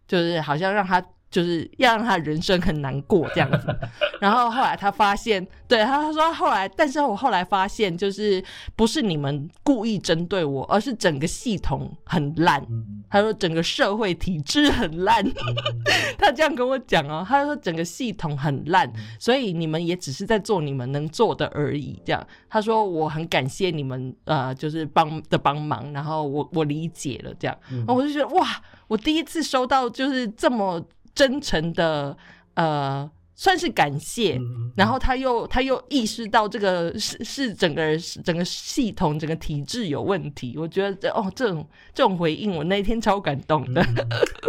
[0.06, 1.02] 就是好像让他。
[1.32, 3.74] 就是要让他人生很难过这样子，
[4.20, 8.44] 然后后来他发现，对他他说后来，但是我后来发现，就是
[8.76, 12.62] 不是你们故意针对我，而是整个系统很烂。
[13.10, 15.24] 他说整个社会体制很烂，
[16.20, 21.98] 他这样跟我讲哦，他说整个系统很烂，所以你们也只是在做你们能做的而已。
[22.06, 30.86] 这样，他说我很感谢你们呃，就是帮的帮忙，然后我我理解了这样，我就觉得哇，我第一次收到就是这么。
[31.14, 32.16] 真诚的，
[32.54, 34.40] 呃，算是感谢。
[34.76, 40.58] 然后他又他又意识到这个是是整个整个系统整个体制有问题。
[40.58, 43.84] 我觉得这哦，这种这种回应，我那天超感动的。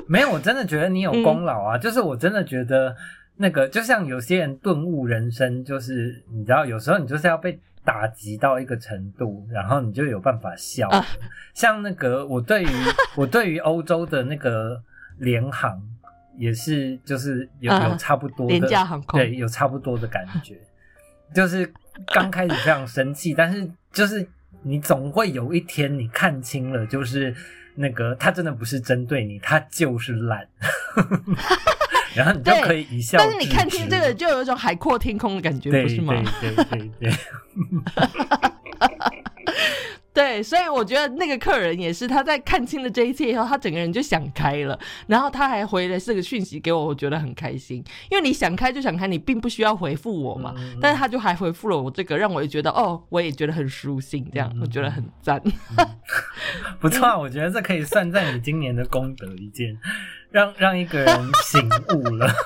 [0.06, 1.78] 没有，我真的觉得你有功劳啊！
[1.78, 2.94] 就是我真的觉得
[3.36, 10.88] 那个，就像有些人顿悟人生，就是你知道，有时候你就是要被打击到一个程度，然后你就有办法笑。
[11.54, 12.68] 像那个，我对于
[13.16, 14.80] 我对于欧洲的那个
[15.18, 15.82] 联航。
[16.36, 20.56] 也是，就是有有差不多的廉价航空，对，有差不多的感觉。
[21.34, 21.72] 就是
[22.12, 24.26] 刚开始非常生气，但是就是
[24.62, 27.34] 你总会有一天你看清了，就是
[27.74, 30.46] 那个他真的不是针对你，他就是懒，
[32.14, 33.16] 然后你就可以一笑。
[33.18, 36.12] 但是你看清这个，就有一种海阔天空的感觉，不是吗？
[36.40, 37.10] 对对对对。
[37.10, 37.12] 对，
[40.42, 47.82] 所以我觉得那个客人也是，他在看清了这一切以后，他整个人就想开了，然后他还回了这个讯息给我，我觉得很开心。
[48.10, 55.42] 因为你想开就想开，你并不需要回复我嘛，但是他就还回复了我这个，让我也觉得哦，我也觉得很舒心，这样我觉得很赞。
[56.78, 59.78] 不错，我觉得这可以算在你今年的功德一件，
[60.30, 62.30] 让让一个人醒悟了。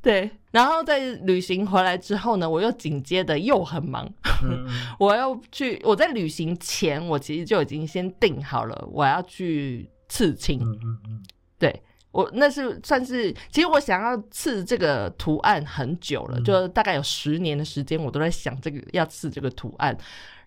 [0.00, 4.08] 对，然后在旅行回来之后呢，我又紧接着又很忙，
[4.98, 5.80] 我要去。
[5.84, 10.60] 我在旅行前，我其实就已经先定好了，我要去刺青。
[10.62, 11.22] 嗯嗯嗯，
[11.58, 11.82] 对
[12.12, 19.96] 我那是算是，其实我想要刺这个图案很久了，就大概有十年的时间，我都在想这个要刺这个图案。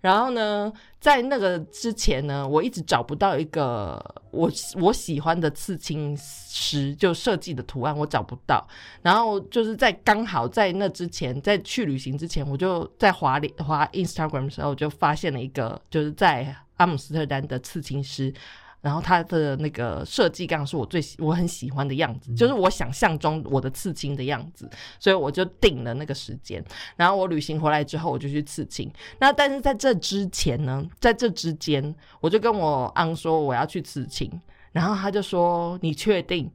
[0.01, 8.67] 然后呢，在那个之前呢，我一直找不到一个我我喜欢的刺青师，就设计的图案我找不到。
[9.01, 18.33] 然后就是在刚好在那之前，在去旅行之前，我就在华里华 Instagram 的时候就发现了一个，就是在阿姆斯特丹的刺青师。
[18.81, 24.67] 然后他的那个设计刚好是我最喜我很喜欢的样子，就是我想象中我的刺青的样子，
[24.99, 26.63] 所以我就定了那个时间。
[26.95, 28.91] 然后我旅行回来之后，我就去刺青。
[29.19, 34.31] 那但是在这之前呢，在这之间，我就跟我昂说我要去刺青，
[34.71, 36.51] 然后他就说你确定？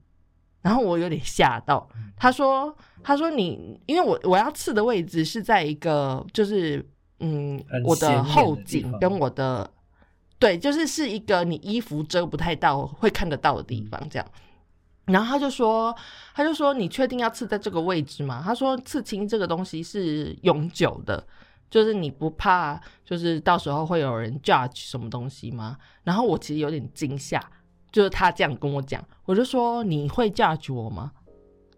[0.62, 6.84] 然后我有点吓到，他说他说你因为我我要刺的位置是在一个就是
[7.20, 9.70] 嗯我的后颈跟我的。
[10.38, 14.28] 对，就是是一个你衣服遮不太到会看得到的地方，这样。
[15.06, 15.94] 然后他就说，
[16.34, 18.42] 他就说，你确定要刺在这个位置吗？
[18.44, 21.24] 他说，刺青这个东西是永久的，
[21.70, 25.78] 就是你不怕，就是到时候会有人 judge 什么东西吗？
[26.02, 27.40] 然后我其实有点惊吓，
[27.92, 31.12] 就是他这样跟我讲，我就说，你会 judge 我吗？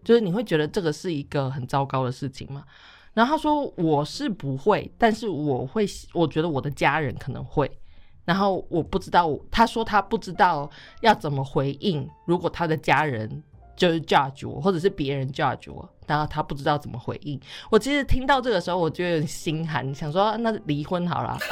[0.03, 2.63] 就是你会觉得这个是一个很糟糕的事情吗？
[3.13, 7.69] 然后他说，我是不会，但是我会，我觉得我的家人可能会。
[8.29, 10.69] 然后我不知道，他说他不知道
[11.01, 12.07] 要怎么回应。
[12.25, 13.41] 如果他的家人
[13.75, 17.41] 就是 judge 我，或者是别人 judge 我，然后他不知道怎么回应。
[17.71, 21.39] 我其实听到这个时候，我就有点心寒，想说那离婚好了。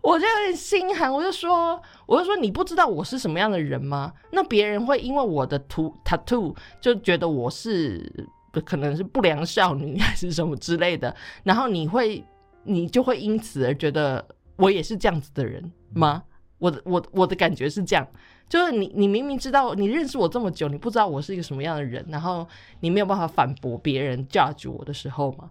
[0.00, 4.12] 我就有点心寒，我就说，我就说你不知道我是什么样的人吗？
[4.30, 8.28] 那别人会因为我的图 tattoo 就觉得我是。
[8.62, 12.24] 可能是不良少女还是什么之类的，然后你会，
[12.62, 14.24] 你就会因此而觉得
[14.56, 16.22] 我也是这样子的人吗？
[16.58, 18.06] 我的我我的感觉是这样，
[18.48, 22.46] 就是你你明明知道你认识我这么久，你不知道我是一个什么样的人，然后
[22.80, 25.50] 你没有办法反驳别人 judge 我的时候吗？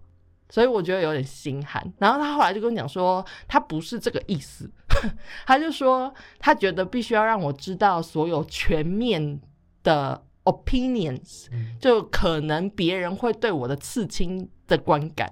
[0.49, 1.83] 所以我觉得有点心寒。
[1.99, 4.69] 然后他后来就跟我讲说，他不是这个意思，
[5.45, 9.39] 他就说他觉得必须要让我知道所有全面
[9.83, 10.23] 的。
[10.45, 11.47] Opinions
[11.79, 15.31] 就可能别人会对我的刺青的观感，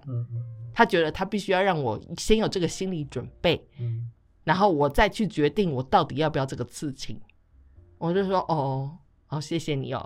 [0.73, 3.61] 他觉得他必须要让我先有这个心理准备，
[4.43, 7.19] 然后我再去决定我到底要不要这个刺青。
[7.97, 8.97] 我就说哦，
[9.27, 10.01] 好，谢谢你哦。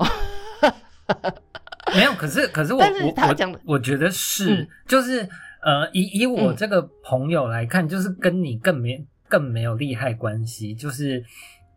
[1.94, 5.30] 没有，可是可是我我他讲的，我觉得是就是
[5.62, 11.24] 呃，以以我这个朋友来看，就是跟你更没更没有利害关系，就是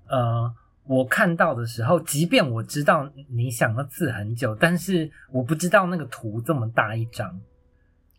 [0.09, 0.51] 呃。
[0.89, 7.39] 我看到的时候，即便我知道你想要字很久，但是我不知道那个图这么大一张。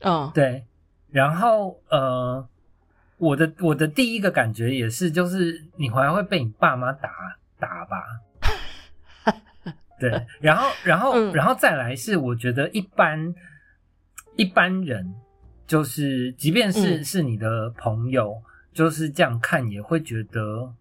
[0.01, 0.63] 哦，对。
[1.09, 2.47] 然后呃，
[3.17, 7.09] 我的我的第一个感觉也是，就是你回来会被你爸妈打
[7.59, 7.97] 打吧？
[9.99, 10.27] 对。
[10.39, 13.33] 然后然后然后再来是，我觉得一般
[14.35, 15.15] 一般人，
[15.65, 18.39] 就是即便是是你的朋友，
[18.71, 20.78] 就是这样看也会觉得，哎。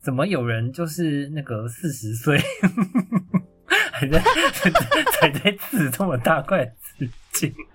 [0.00, 2.40] 怎么有人就是那个四十岁
[3.92, 4.20] 还在
[5.20, 7.52] 还在刺这么大块刺青？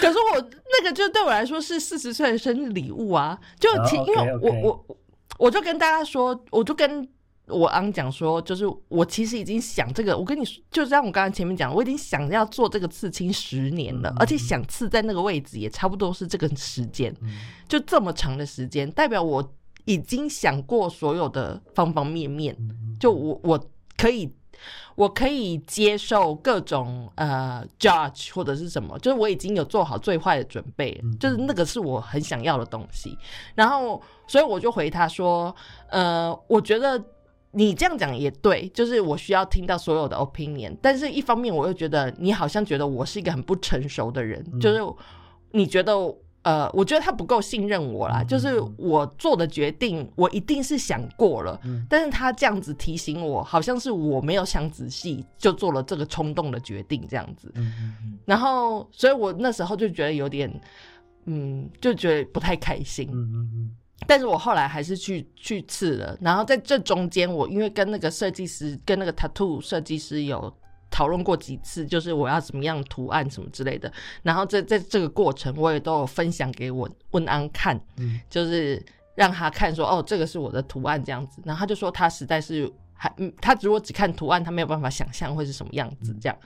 [0.00, 3.38] 可是我那个就对我来说是四十岁的生日礼物啊！
[3.58, 4.96] 就其因为我我
[5.38, 7.06] 我就跟大家说，我就跟
[7.48, 17.12] 我昂讲说，就是我其实已经想这个，我跟你说，就像我刚才前面讲，我已经想要做这个刺青十年了，而且想刺在那个位置也差不多是这个时间，
[17.68, 19.52] 就这么长的时间，代表我。
[19.86, 22.56] 已经想过所有的方方面面，
[23.00, 23.60] 就我我
[23.96, 24.30] 可以
[24.96, 33.16] 我可以接受各种呃 judge 或者是什么，就是我已经有做好最坏的准备，就是那个是我很想要的东西。
[33.54, 35.54] 然后，所以我就回他说，
[35.88, 37.02] 呃，我觉得
[37.52, 44.80] 你这样讲也对，就是我需要听到所有的 opinion，但是一方面我又觉得你好像觉得我是一个很不成熟的人，就是
[45.52, 45.94] 你觉得。
[46.46, 57.52] 呃，我觉得他不够信任我啦，就是我做的决定，我一定是想过了，但是他这样子提醒我，好像是我没有想仔细就做了这个冲动的决定这样子，
[58.24, 60.48] 然后，所以我那时候就觉得有点，
[61.24, 63.10] 嗯，就觉得不太开心，
[64.06, 70.56] 但是我后来还是去去刺了，然后在这中间，我因为跟那个设计师，跟那个 tattoo 设计师有。
[70.90, 73.92] 讨论过几次，就是我要怎么样图案什么之类的。
[74.22, 77.78] 然后在在这个过程，我也都有分享给我温安看，
[78.30, 78.82] 就是
[79.14, 81.42] 让他看说，哦，这个是我的图案这样子。
[81.44, 86.38] 然后他就说，他实在是还，他如果只看图案，他没有办法想象会是什么样子这样。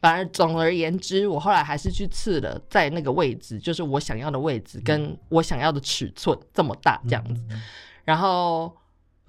[0.00, 7.42] 反而总而言之，我后来还是去刺了，在那个位置，就是我想要的位置，跟我想要的尺寸这么大这样子。
[8.04, 8.74] 然后。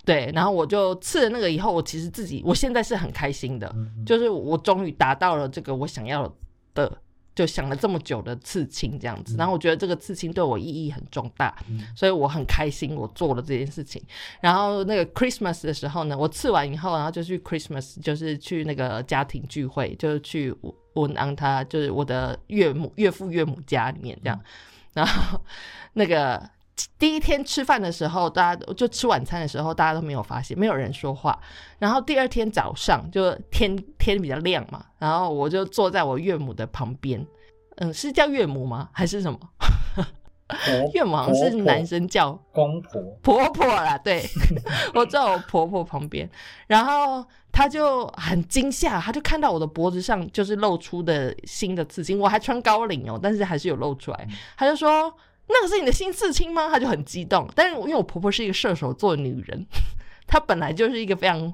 [0.06, 3.74] 对，然后我就刺了那个以后，我其实自己我现在是很开心的，
[4.06, 6.32] 就是我终于达到了这个我想要
[6.74, 6.97] 的。
[7.36, 11.56] 就想了这么久的刺青这样子，然后我觉得这个刺青对我意义很重大，
[11.95, 13.99] 所以我很开心我做了这件事情。
[14.39, 20.56] 然后那个 Christmas 的时候呢，我刺完以后，然后就去 Christmas，就是去那个家庭聚会，就是去
[20.93, 24.39] 文安他，就是我的岳母、岳父、岳母家里面这样。
[24.93, 25.41] 然后
[25.93, 26.47] 那个。
[26.97, 31.39] 第一天吃饭的时候，大家就吃晚餐的时候，大家都没有发现，没有人说话。
[31.78, 37.24] 然后第二天早上，就天天比较亮嘛，然后我就坐在我岳母的旁边，
[37.76, 38.89] 嗯，是叫岳母吗？
[38.91, 39.39] 还是什么？
[40.93, 43.97] 岳母好像是男生叫公婆婆婆啦。
[43.99, 44.24] 对，
[44.95, 46.28] 我在我婆婆旁边，
[46.67, 55.13] 然后她就很惊吓，她就看到我的脖子上就是露出的新的刺青，我还穿高领哦，但是还是有露出来，她就说。
[55.47, 56.69] 那个是你的新刺青吗？
[56.69, 59.65] 她就很激动，但是因为我婆婆是一个射手座的女人，
[60.25, 61.53] 她本来就是一个非常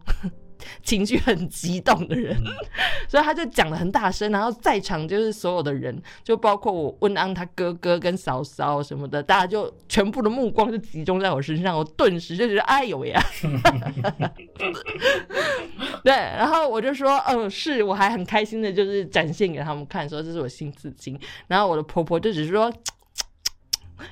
[0.84, 2.36] 情绪很激动的人，
[3.10, 13.22] 所以她就讲的很大声，然后在场就是所有的人，就包括我温安他哥哥跟嫂嫂什么的，大家就全部的目光就集中在我身上，我顿时就觉得哎呦呀，
[16.04, 22.72] 对，然后我就说嗯，是我还很开心的，就是展现给他们看，说这是我新刺青，然后我的婆婆就只是说。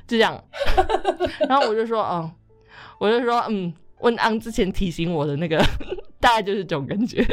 [0.07, 0.43] 就这样，
[1.47, 2.31] 然后我就说，哦，
[2.99, 5.57] 我就说，嗯，问安之前提醒我的那个，
[6.19, 7.25] 大概就是这种感觉。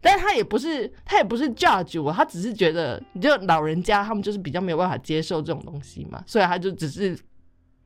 [0.00, 7.18] 但他也不是，他也不是 judge 我，他只是觉得，就老人家他们就是比较没有办法接受这种东西嘛，所以他就只是。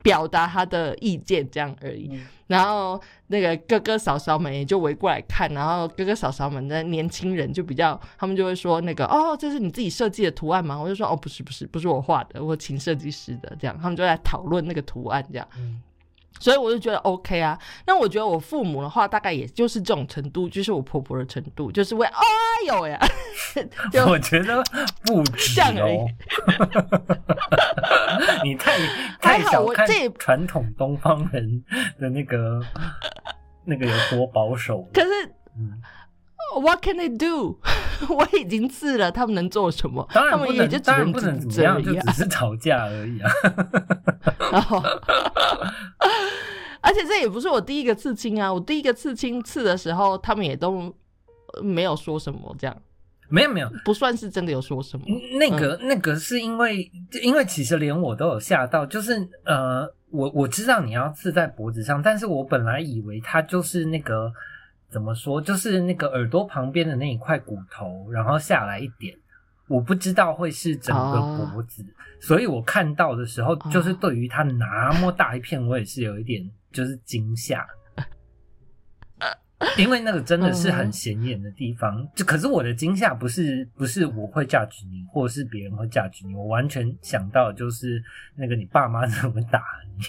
[0.01, 10.79] 表达他的意见这样而已，然后那个哥哥嫂嫂们也就围过来看，然后哥哥嫂嫂们的年轻人就比较，他们就会说那个哦，这是你自己设计的图案吗？
[10.79, 15.47] 我就说哦，不是不是不是我画的，我请设计师的这样，他们就在讨论那个图案这样。
[16.39, 22.21] 所以我就觉得 OK 啊，那我觉得我父母的话大概也就是这种程度，就是我婆婆的程度，就是会哎
[22.67, 22.99] 呦呀，
[24.07, 24.63] 我觉得
[25.05, 26.07] 不止哦，
[28.43, 28.77] 你太
[29.21, 31.63] 太小看传统东方人
[31.99, 32.61] 的那个
[33.65, 34.87] 那个有多保守。
[34.93, 35.07] 可是
[36.55, 37.59] ，What can they do？
[38.09, 40.07] 我已经治了，他们能做什么？
[40.13, 43.29] 当然不能，当然不能怎么样，就只是吵架而已啊。
[46.81, 48.51] 而且这也不是我第一个刺青啊！
[48.51, 50.95] 我第一个刺青刺的时候，他们也都
[51.61, 52.75] 没有说什么，这样
[53.27, 55.05] 没有没有，不算是真的有说什么。
[55.37, 56.89] 那个那个是因为，
[57.21, 64.31] 因为其实连我都有吓到，就是呃，我我知道你要刺在脖子上，但是我本来以为它就是那个
[64.89, 69.15] 怎么说，就是那个耳朵旁边的那一块骨头，然后下来一点。
[69.67, 71.85] 我不知道会是整个脖子，
[72.19, 77.67] 所以我看到的时候，就是对于它那么大一片，我也是有一点就是惊吓，
[79.77, 82.03] 因为那个真的是很显眼的地方。
[82.15, 88.03] 就可是我的惊吓不是不是我会嫁娶你，或者是别人会嫁娶你，我完全想到就是
[88.35, 89.61] 那个你爸妈怎么打
[89.95, 90.03] 你。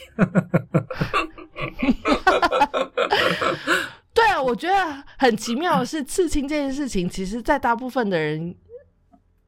[4.13, 8.55] 对啊，我觉得很奇妙的是刺青这件事情，其实，在大部分的人。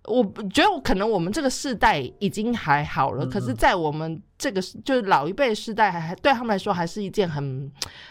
[0.06, 0.20] 我
[0.52, 7.70] 觉得可能我们这个世代已经还好了，可是，在我们这个就是老一辈世代，还还对他们来说，还是一件很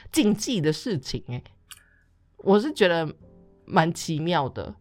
[0.10, 1.22] 禁忌的事情。
[1.28, 1.44] 哎，
[2.38, 3.14] 我是觉得
[3.66, 4.74] 蛮奇妙的。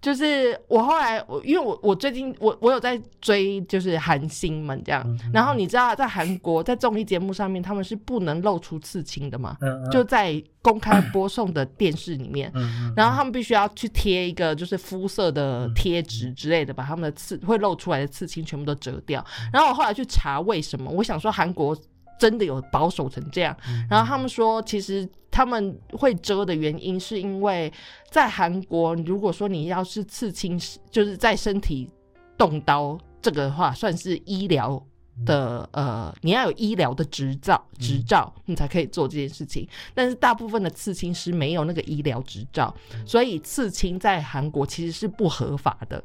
[0.00, 5.04] 就是我后来，我因为我我最近我我有在追，就是韩星们这样。
[5.32, 9.56] 然后你知道，在韩国在综艺节目上面，他们是不能露出刺青的嘛？
[9.90, 12.50] 就在公开播送的电视里面，
[12.96, 19.24] 然后他们必须要去贴一个就是肤色的贴纸之类的，把他们的刺会露出来的刺青全部都折掉。
[19.52, 21.76] 然后我后来去查为什么，我想说韩国。
[22.20, 23.56] 真的有保守成这样，
[23.88, 27.72] 然后他们说，其实他们会遮的原因，是因为
[28.10, 30.60] 在韩国，如果说你要是刺青，
[30.90, 31.88] 就是在身体
[32.36, 34.80] 动刀这个的话，算是医疗
[35.24, 39.66] 的，呃，你要有医疗的执照，执照你才可以做这件事情。
[39.94, 42.74] 但是大部分的刺青师没有那个医疗执照，
[43.06, 46.04] 所以刺青在韩国其实是不合法的。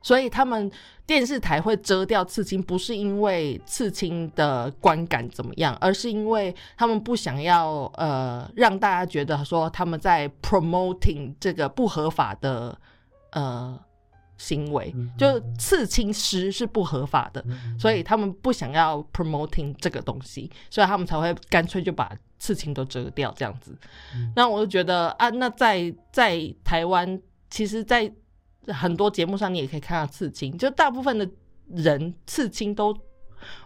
[0.00, 0.70] 所以他们
[1.06, 12.78] 电视台会遮掉刺青，不是因为刺青的观感怎么样，而是因为他们不想要呃让大家觉得说他们在 promoting 这个不合法的
[13.32, 13.78] 呃
[14.36, 17.44] 行为，就刺青师是不合法的，
[17.78, 23.76] 所以他们不想要 promoting 这个东西，所以他们才会干脆就把刺青都遮掉这样子。
[24.36, 27.20] 那我就觉得啊，那在在台湾，
[27.50, 28.12] 其实，在
[28.72, 31.28] 很多节目上，你也可以看到刺青，就大部分的
[31.68, 32.96] 人刺青都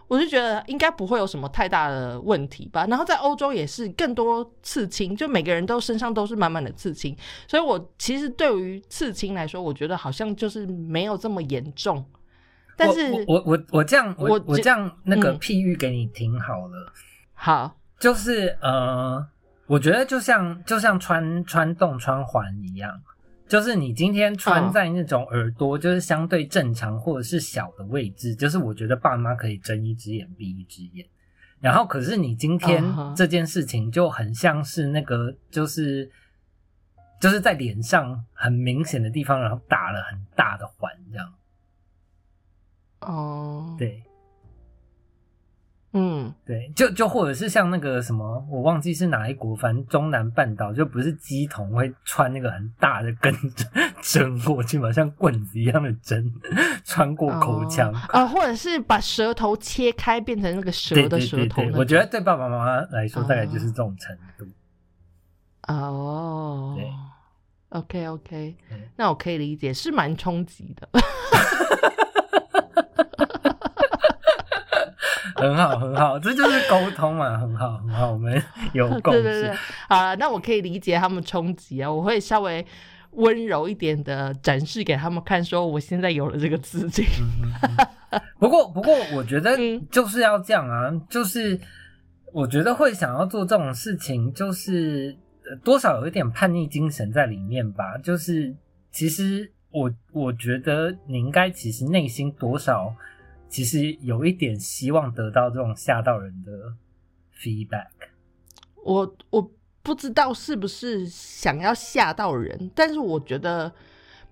[0.07, 2.85] 我就觉得应该不会有什么太大的问题吧。
[2.87, 7.15] 然后在欧洲也是更多刺青，就每个人都身上都是满满的刺青，
[7.47, 12.05] 所以我其实对于刺青来说，我觉得好像就是没有这么严重。
[12.75, 16.93] 但是我我我这样我我这样那个譬喻给你听好了，
[17.33, 19.25] 好，就是呃，
[19.67, 22.91] 我觉得就像就像穿穿洞穿环一样。
[23.47, 31.05] 就是你今天穿在那种耳朵，就是相对正常或者是小的位置，就是我觉得爸妈可以睁一只眼闭一只眼。
[31.59, 32.83] 然后，可是你今天
[33.15, 36.11] 这件事情就很像是那个，就是
[37.21, 41.33] 就是在脸上很明显的地方，然后打了很大的环，这样。
[42.99, 44.03] 哦，对。
[45.95, 53.31] 嗯，对，就就或者是像那个什么，我忘记是哪一国，反正中南半岛就不是鸡童会穿那个很大的根
[54.01, 56.33] 针 过去嘛，像棍子一样的针
[56.83, 61.61] 穿过口腔啊，或者是把舌头切开变成那个蛇的舌头。
[61.75, 64.45] 我觉得对爸爸妈妈来说，大概就是这种程度。
[65.67, 66.89] 哦，对
[67.69, 68.57] ，OK OK，
[68.95, 70.89] 那我可以理解，是蛮冲击的。
[75.43, 78.41] 很好，很好，这就是沟通嘛，很好，很好，我们
[78.73, 79.51] 有共识。
[79.89, 82.65] 好，那我可以理解他们冲击啊，我会稍微
[83.11, 87.05] 温柔一点的展示给他们看，说我现在有了这个资金。
[88.39, 89.57] 不过，不过，我觉得
[89.91, 91.59] 就是要这样啊，就是
[92.31, 95.15] 我觉得会想要做这种事情，就是
[95.63, 97.97] 多少有一点叛逆精神在里面吧。
[98.01, 98.55] 就是
[98.91, 102.93] 其实我我觉得你应该其实内心多少。
[103.53, 106.73] 其实有一点希望得到这种吓到人的
[107.39, 107.85] feedback。
[108.83, 109.51] 我我
[109.83, 113.71] 不知道是不是想要吓到人，但是我觉得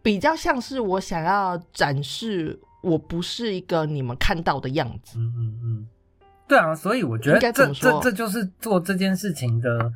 [0.02, 5.20] 比较像是我想要展示我不是一个你们看到的样子。
[5.20, 5.88] 嗯嗯嗯，
[6.48, 9.94] 对啊，所以我觉得这这这就是做这件事情的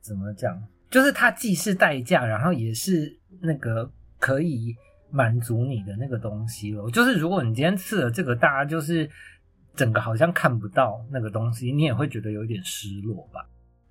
[0.00, 0.62] 怎么讲？
[0.90, 4.74] 就是它既是代价，然后也是那个可以。
[5.14, 9.08] 满足你的那个东西了，就是如果你今天刺了这个，大家就是
[9.76, 13.46] 整个好像看不到那个东西，你也会觉得有点失落吧？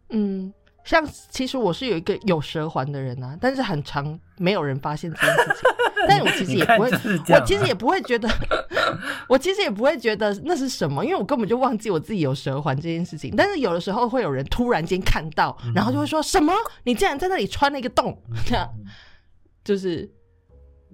[0.09, 0.53] 嗯，
[0.83, 5.69] 像其实我是有一个有舌环的人啊，但是很长没有人发现这件事情，
[6.09, 6.91] 但是我其实也不会，
[7.33, 8.27] 我其实也不会觉得，
[9.29, 13.33] 我其实也不会觉得那是什么，因为我根本就忘记我自己有舌环这件事情。
[13.33, 16.51] 但是有的时候会有人突然间看到，然后就会说什么，
[16.83, 18.69] 你竟然在那里穿了一个洞，这样
[19.63, 20.11] 就是。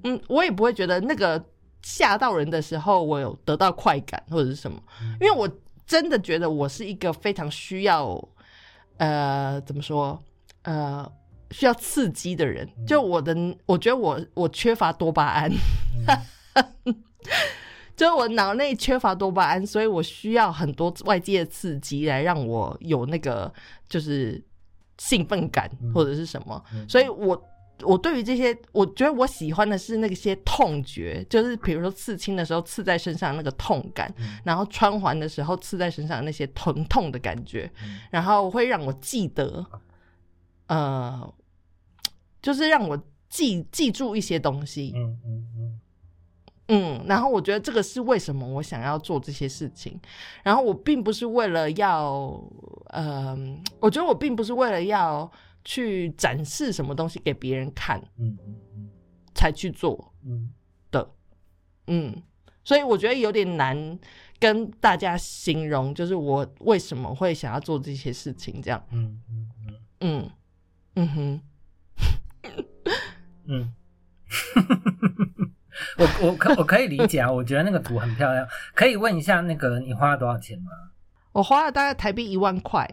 [0.03, 1.43] 嗯，我也不会觉得那个
[1.81, 4.81] 吓到人的时候，我有得到快感或者是什么，
[5.21, 5.49] 因为我
[5.85, 8.21] 真的觉得我是一个非常需要，
[8.97, 10.21] 呃，怎么说，
[10.63, 11.09] 呃，
[11.51, 12.67] 需要刺激的人。
[12.85, 13.35] 就我的，
[13.65, 15.51] 我觉得我我缺乏多巴胺，
[17.95, 23.51] 就我脑内缺乏多巴胺，所以我需要很多外界的刺激来让我有那个
[23.87, 24.43] 就是
[24.97, 27.41] 兴奋感或者是什么，所以我。
[27.83, 34.13] 我对于这些，我觉得我喜欢的是那些痛觉，就是比如说刺青的时候刺在身上那个痛感，
[34.43, 37.71] 然后穿环的时候刺在身上那些疼痛的感觉，
[38.11, 39.65] 然后会让我记得，
[40.67, 41.33] 呃，
[42.41, 44.93] 就是让我记记住一些东西。
[44.95, 45.79] 嗯嗯嗯。
[46.71, 49.99] 嗯，然后我觉得这个是为什么我想要做这些事情，
[50.43, 52.39] 然后我并不是为了要，
[52.89, 53.35] 呃，
[53.79, 55.31] 我觉得我并不是为了要。
[55.63, 58.89] 去展示什么东西给别人看，嗯嗯嗯，
[59.35, 60.51] 才去做，嗯。
[60.91, 61.11] 的，
[61.87, 62.23] 嗯，
[62.63, 63.99] 所以我觉得有点难
[64.39, 69.75] 跟大家形容，就是我为什么会想要做这些事情，这样，嗯嗯嗯。
[70.01, 70.29] 嗯
[70.95, 71.41] 嗯哼，
[73.47, 73.73] 嗯，
[75.97, 80.71] 我我可我可以理解啊，我觉得那个图很漂亮，可以问一下那个你花了多少钱吗？
[81.33, 82.89] 我花了大概台币一万块。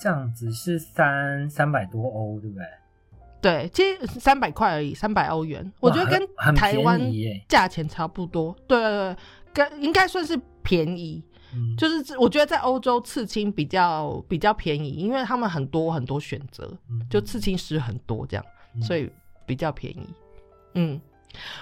[0.00, 2.66] 这样子是三三百多欧，对不对？
[3.40, 6.98] 对，其实三百块而已，三百欧元，我觉得跟台湾
[7.46, 8.56] 价钱差不多。
[8.66, 9.16] 对对对，
[9.52, 11.22] 跟应该算是便宜。
[11.52, 16.74] 嗯，就是我觉得在欧洲刺青比较比较便宜，因为他们很多很多选择，
[17.10, 18.44] 就刺青师很多这样，
[18.80, 19.10] 所以
[19.44, 20.08] 比较便宜。
[20.72, 20.98] 嗯，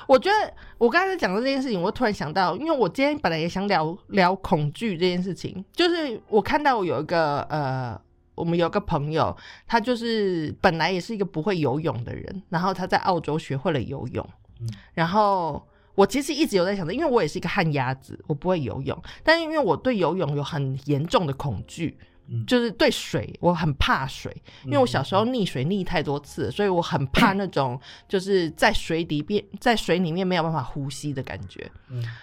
[0.07, 8.01] 我觉得我刚才讲的这件事情，我突然想到，因为我今天本来也想聊聊恐惧这件事情，就是我看到有一个呃。
[8.35, 14.27] 我们有个朋友，他就是本来也是一个不会游泳的人，然后他在澳洲学会了游泳。
[14.61, 21.99] 嗯然后我其实一直有在想着，因为我也是一个旱鸭子，我不会游泳，但是因为我对游泳有很严重的恐惧，
[22.47, 27.79] 就是对水我很怕水，因为我小时候溺水溺太多次，所以我很怕那种
[28.09, 31.71] 就是在水底边在水里面没有办法呼吸的感觉。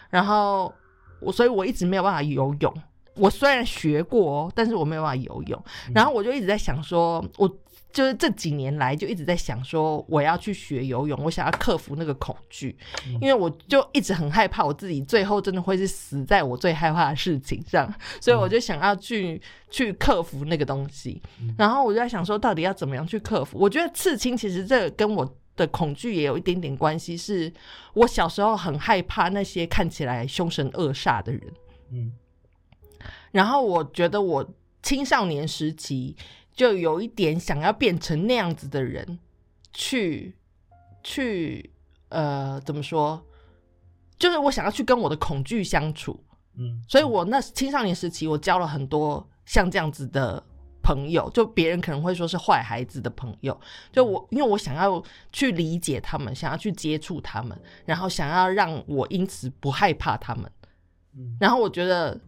[0.09, 0.73] 然后
[1.19, 2.73] 我所以我一直没有办法游泳。
[3.19, 5.63] 我虽然学过哦，但是我没有办法游泳。
[5.93, 7.57] 然后我就一直在想说，我。
[7.91, 12.77] 就是这几年来就一直在想说我要去学游泳，我想要克服那个恐惧，
[13.19, 17.91] 因为我就一直很害怕我自己最后真的会是死在我最害怕的事情上，
[18.21, 19.41] 所以我就想要去
[19.71, 21.19] 去克服那个东西。
[21.57, 23.57] 然后我就在想说，到底要怎么样去克服？
[23.57, 27.51] 我觉得刺青其实这跟我的恐惧也有一点点关系，是
[27.95, 31.41] 我小时候很害怕那些看起来凶神恶煞的人。
[31.91, 32.11] 嗯，
[33.31, 34.49] 然后我觉得我
[34.81, 36.15] 青少年时期。
[36.51, 39.17] 就有一点想要变成那样子的人，
[39.71, 40.35] 去
[41.01, 41.71] 去
[42.09, 43.23] 呃，怎么说？
[44.17, 46.21] 就是我想要去跟我的恐惧相处，
[46.57, 50.43] 嗯，所以我那青少年时期，我交了很多像这样子的
[50.83, 53.57] 朋友，就别人可能会说是坏孩子的朋友，
[53.93, 55.01] 就我因为我想要
[55.31, 60.51] 去理解他们，想要去接触他们，然后想要让我因此不害怕他们，
[61.15, 62.19] 嗯，然后我觉得。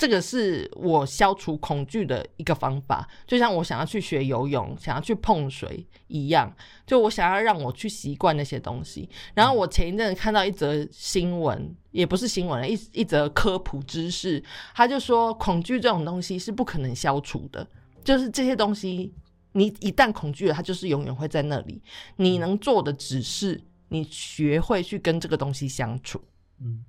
[0.00, 6.50] 这个是我消除恐惧的一个方法，就像我想要去学游泳、想要去碰水一样，
[6.86, 9.06] 就我想要让我去习惯那些东西。
[9.34, 14.42] 然后我前一阵看到一则新闻，也不是新闻，一一则科普知识，
[14.74, 17.68] 他就说恐惧这种东西是不可能消除的，
[18.02, 19.12] 就是这些东西
[19.52, 21.82] 你一旦恐惧了，它就是永远会在那里。
[22.16, 26.18] 你能做的只是你学会去跟这个东西相处。
[26.58, 26.86] 嗯，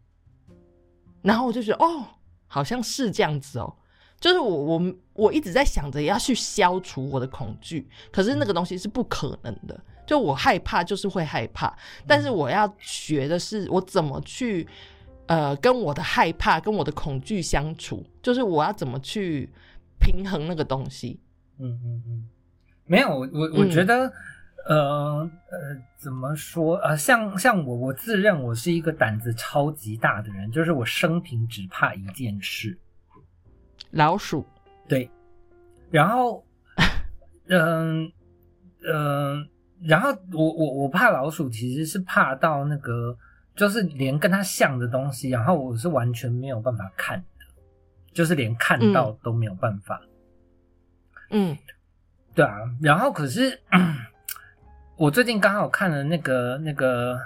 [1.21, 2.05] 然后我就觉得哦。
[2.53, 3.73] 好像是这样子哦，
[4.19, 9.81] 就是我我我一直在想着要去消除我的恐惧，可是那个东西是不可能的。
[10.05, 11.73] 就我害怕，就是会害怕，
[12.05, 14.67] 但是我要学的是我怎么去
[15.27, 19.49] 呃跟我的害怕跟我的恐惧相处，就是我要怎么去
[19.97, 21.17] 平衡那个东西。
[21.57, 22.29] 嗯嗯嗯，
[22.85, 24.11] 没有我我我觉得。
[24.67, 32.77] 呃呃，怎么说呃，像像我，我自认我是一个胆子超级大的人，就是我生平只怕一件事，
[33.91, 34.45] 老鼠。
[34.87, 35.09] 对，
[35.89, 36.45] 然后，
[37.49, 38.11] 嗯
[38.85, 39.49] 嗯，
[39.81, 43.17] 然后我我我怕老鼠，其实是怕到那个，
[43.55, 47.45] 就是连跟它像的东西，然后我是完全没有办法看的，
[48.13, 50.01] 就是连看到都没有办法。
[51.29, 51.57] 嗯，
[52.35, 53.59] 对啊，然后可是。
[55.01, 57.19] 我最近刚好看了那个那个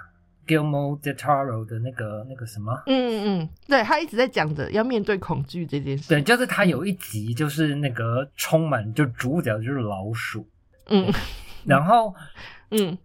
[0.48, 6.08] Gilmore de Toro 的那个那个什么，嗯嗯嗯，对他一直在讲着要面对恐惧这件事。
[6.08, 10.48] 对，就是他有一集就是那个充满就主角就是老鼠，
[10.88, 11.12] 嗯，
[11.68, 12.16] 然后
[12.72, 12.98] 嗯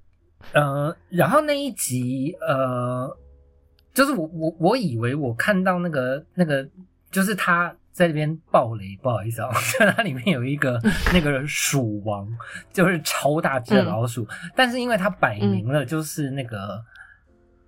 [0.53, 3.11] 呃，然后那一集呃，
[3.93, 6.65] 就是我我我以为我看到那个那个
[7.11, 7.75] 就是他。
[8.01, 9.51] 在这边爆雷，不好意思啊，
[9.95, 10.81] 它里面有一个
[11.13, 12.27] 那个鼠王，
[12.73, 14.27] 就是超大只的老鼠，
[14.57, 16.83] 但是因为它摆明了就是那个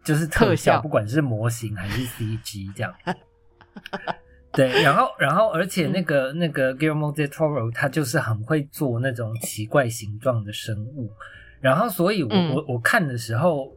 [0.02, 2.94] 就是特效，不管是模型还是 CG 这样，
[4.54, 11.12] 对，然后然后而且那个那个 Guillermo del Toro 他就是很会做那种奇怪形状的生物，
[11.60, 13.70] 然后所以我我我看的时候，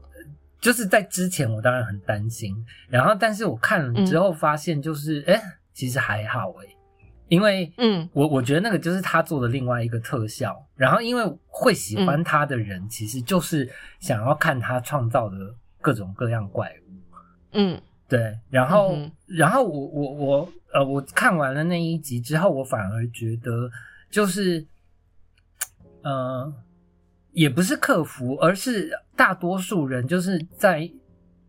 [0.62, 2.56] 就是在之前我当然很担心，
[2.88, 5.42] 然后但是我看了之后发现就是哎。
[5.76, 6.70] 其实还好诶，
[7.28, 13.70] 因为嗯，我我觉得那个就是他做的另外一个特效，然后因为会喜欢他的人，其实就是
[14.00, 15.36] 想要看他创造的
[15.82, 17.18] 各种各样怪物，
[17.52, 18.98] 嗯，对，然后
[19.28, 23.70] 然后我我我呃，我看完了那一集之后，我反而觉得
[24.10, 24.66] 就是，
[26.04, 26.54] 呃，
[27.34, 30.90] 也不是克服，而是大多数人就是在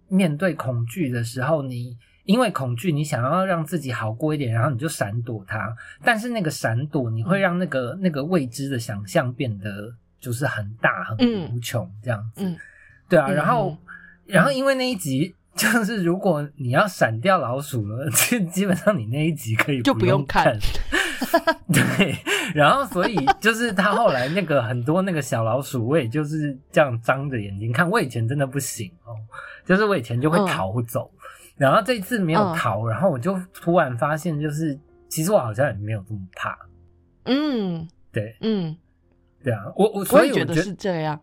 [0.09, 1.97] 面对恐惧的时候，你。
[2.27, 5.75] 因为恐惧，你想要让自己好过一点，然后你就闪躲它。
[6.05, 11.17] 但是那个闪躲，你会让那个那个未知的想象变得就是很大、很
[11.55, 12.55] 无穷这样子。
[13.09, 13.79] 对啊，然后
[14.27, 20.59] 然后因为那一集 就是如果你要闪掉老鼠了，基基本上你那一集可以就不用看。
[21.73, 22.17] 对，
[22.55, 27.89] 然后所以就是他后来那个很多那个小老鼠，我也就是这样张着眼睛看。
[27.89, 29.15] 我以前真的不行哦，
[29.65, 31.11] 就是我以前就会逃走。
[31.57, 34.79] 然后这一次没有逃，然后我就突然发现，就是
[35.09, 36.59] 其实我好像也没有这么怕。
[37.25, 38.77] 嗯，对，嗯，
[39.43, 41.19] 对啊，我我所以我觉得是这样。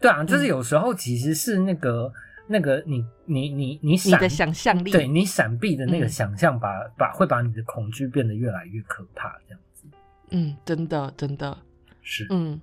[0.00, 2.12] 对啊，就是有时候其实是那个
[2.48, 9.84] 那个你你你你你的想象力，对你闪避的那个想象，把把会把你的恐惧变得越来越可怕，这样子。
[10.30, 11.56] 嗯，真的真的
[12.02, 12.60] 是嗯，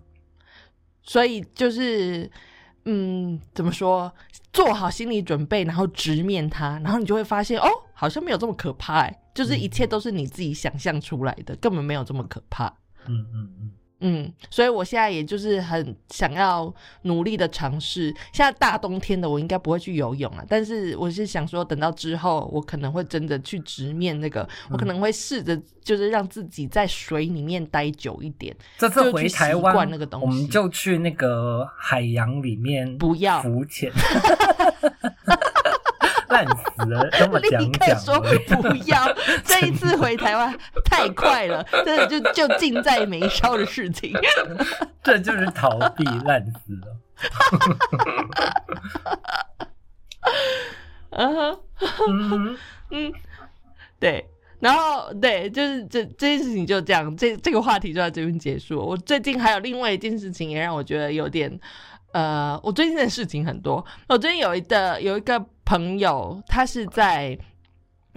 [1.01, 2.29] 所以就是。
[2.85, 4.13] 嗯，怎么说？
[4.51, 12.67] 做好心理准备，然后直面它，然后你就会发现，哦，好像没有这么可怕，哎，就是一切都是你自己想象出来的，根本没有这么可怕。
[13.07, 13.71] 嗯嗯嗯
[14.05, 16.71] 嗯，所以我现在也就是很想要
[17.03, 18.13] 努力的尝试。
[18.33, 28.53] 现在大冬天的，我应该不会去游泳啊，但是我是想说，等到之后，我可能会真的去直面那个，我可能会试着就是让自己在水里面待久一点。
[28.77, 33.89] 这次回台湾那个东西，我们就去那个海洋里面不要浮潜。
[37.31, 37.99] 我 讲讲。
[37.99, 38.27] 说不
[38.85, 39.11] 要，
[39.43, 44.13] 这一次回台湾太快了，真的就就近在眉梢的事情。
[45.03, 46.97] 这就是逃避，烂死了。
[51.15, 52.57] 嗯哼，
[52.89, 53.13] 嗯，
[53.99, 54.25] 对，
[54.59, 58.79] 然后对，就是这这件事情就这样，这这个话题就到这边结束。
[58.79, 61.59] 我最近还有另外一件事情，也让我觉得有点。
[62.13, 63.83] 呃，我最近的事情很多。
[64.07, 67.37] 我最近有一个有一个朋友，他是在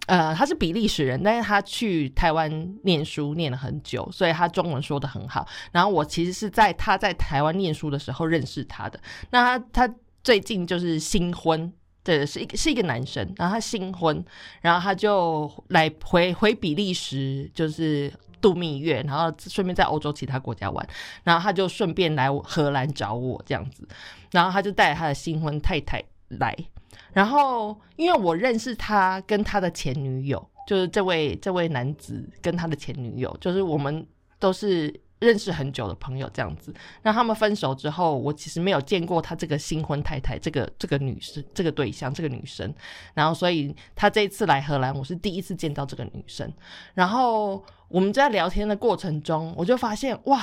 [0.06, 5.46] 呃，他是比利时人，但是他去台湾念书念了很久，所以他中文说的很好。
[5.72, 9.00] 然后我其实是在他在台湾念书的时候认识他的。
[9.30, 11.72] 那他他最近就是新婚，
[12.04, 14.24] 对，是一个是一个男生，然后他新婚，
[14.60, 18.12] 然后他就来回回比利时，就是。
[18.38, 20.86] 度蜜月，然后顺便在欧洲其他国家玩，
[21.24, 23.88] 然后他就顺便来荷兰找我这样子，
[24.30, 26.54] 然后他就带他的新婚太太来，
[27.16, 34.06] 然后因为我认识他跟他的前女友，就是这位这位男子跟他的前女友，就是我们
[34.38, 35.00] 都是。
[35.18, 42.70] 认识很久的朋友这样子，那他们分手之后，我其实没有见过他这个新婚太太，这个这个女生，这个对象，这个女生。
[43.14, 46.52] 然后，所以他这一次来荷兰，我是第一次见到这个女生。
[46.92, 50.42] 然后我们在聊天的过程中，我就发现，哇，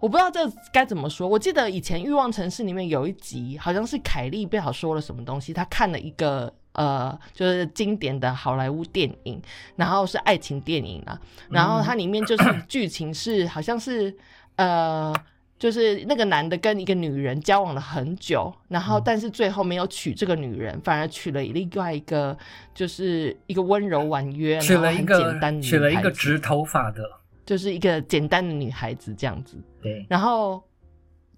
[0.00, 0.40] 我不知道这
[0.72, 1.28] 该怎么说。
[1.28, 6.52] 我记得以前《欲望城市》里面有一集，好像是凯莉不好说了什么东西，她看了一个。
[6.72, 9.42] 呃，就是经典的好莱坞电影，
[9.74, 11.20] 然后是爱情电影啊，
[11.50, 14.16] 然后它里面就是剧情是好像是
[14.54, 15.12] 呃，
[15.58, 22.38] 就是那个男的跟一个女人交往了很久，然后但是最后没有娶这个女人，反而娶了另外一个，
[22.72, 27.02] 就是一个温柔婉约、娶了一个简单娶了一个直头发的，
[27.50, 29.60] 就是一个简单的女孩子这样子。
[29.82, 30.62] 对，然后。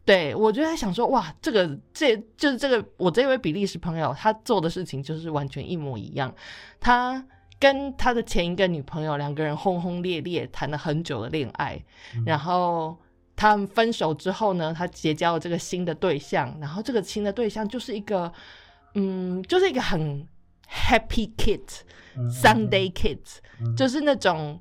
[0.05, 6.35] 对，我就在想说，哇，这个这就是这个我这位比利时朋友，他做的事情就是完全一模一样。
[6.81, 7.25] 他
[7.61, 11.81] 跟他的前一个女朋友两个人轰轰烈烈谈了很久的恋爱，
[12.27, 12.99] 然后
[13.37, 18.33] 他们分手之后呢，他结交了这个新的对象，然后这个新的对象就是一个，
[18.97, 20.27] 嗯，就是一个很
[20.69, 23.21] happy kid，Sunday kid，
[23.77, 24.61] 就是那种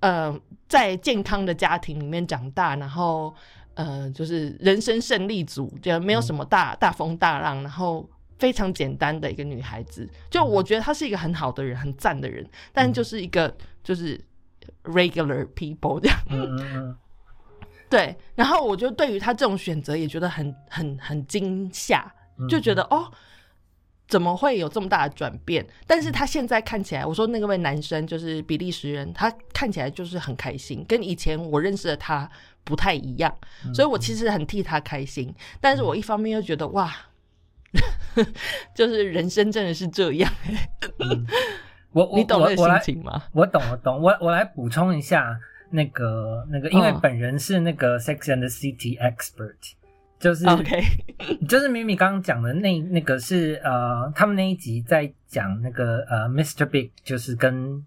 [0.00, 0.36] 呃，
[0.74, 3.34] 在健康的家庭里面长大，然后。
[3.76, 8.08] 呃，就是人生胜利组，就没有什么大大风大浪，然后
[8.38, 10.08] 非常简单的一个女孩子。
[10.30, 13.52] 就我觉得她是一个很好的人，很赞的人，但就是一个
[13.82, 14.16] 就是
[14.84, 16.16] regular people 这样。
[16.30, 16.96] 嗯
[17.90, 22.14] 对，然后我就对于她这种选择也觉得很很很惊吓，
[22.48, 23.10] 就觉得哦。
[24.06, 25.66] 怎么会有这么大的转变？
[25.86, 32.30] 但是他现在看起来，我说那个位男生就是比利时人，他看起来就是很开心，跟以前我认识的他
[32.64, 33.34] 不太一样，
[33.74, 35.34] 所以我其实很替他开心。
[35.60, 36.94] 但是我一方面又觉得哇，
[38.74, 40.30] 就是人生真的是这样。
[41.92, 43.22] 我你懂那心情吗？
[43.32, 44.02] 我懂，我懂。
[44.02, 45.38] 我我来补充一下
[45.70, 49.54] 那个那个，因为本人是那个 Sex and the City expert。
[50.24, 50.46] 就是，
[51.46, 56.64] 就是咪咪刚刚讲的那那个是呃，他们那一集在讲那个呃，Mr.
[56.64, 57.84] Big 就是跟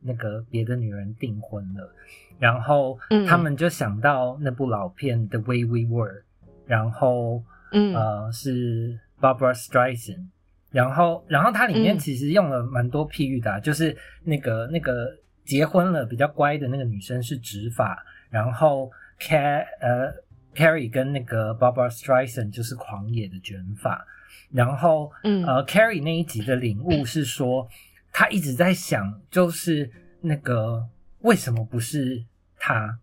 [0.00, 1.92] 那个别的女人订婚了，
[2.38, 6.22] 然后他们就想到那部老片 The Way We Were，
[6.64, 10.26] 然后呃是 Barbara Streisand，
[10.70, 15.08] 然后然后它里面其实用了蛮多譬喻的，就是那个那个
[15.44, 18.88] 结婚了比较乖的那个女生是执法，然后
[19.18, 20.14] Care 呃。
[20.54, 24.04] Carrie 跟那个 Barbara Streisand 就是狂野的卷发，
[24.50, 27.68] 然后，嗯，呃，Carrie 那一集的领悟是说，
[28.12, 29.90] 他一直在想，就是
[30.20, 30.84] 那个
[31.20, 32.24] 为什么不是
[32.58, 32.98] 他，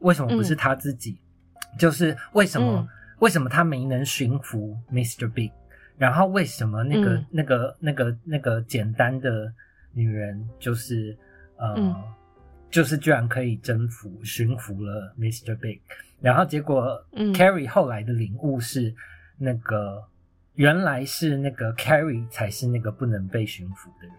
[0.00, 1.20] 为什么不是他自己，
[1.78, 2.88] 就是为什么
[3.18, 5.30] 为什么他没能驯服 Mr.
[5.30, 5.50] Big，
[5.98, 9.52] 然后为什么那个那个那个那个简单的
[9.92, 11.16] 女人，就是
[11.56, 11.74] 呃，
[12.70, 15.56] 就是居然可以征服驯服了 Mr.
[15.56, 15.80] Big。
[16.20, 18.94] 然后结果，Carrie 后来的领悟是，
[19.36, 20.02] 那个
[20.54, 24.16] 原来是那个 Carrie 才是那个不能被驯服的人。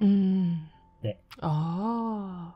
[0.00, 0.66] 嗯，
[1.00, 2.52] 对，哦，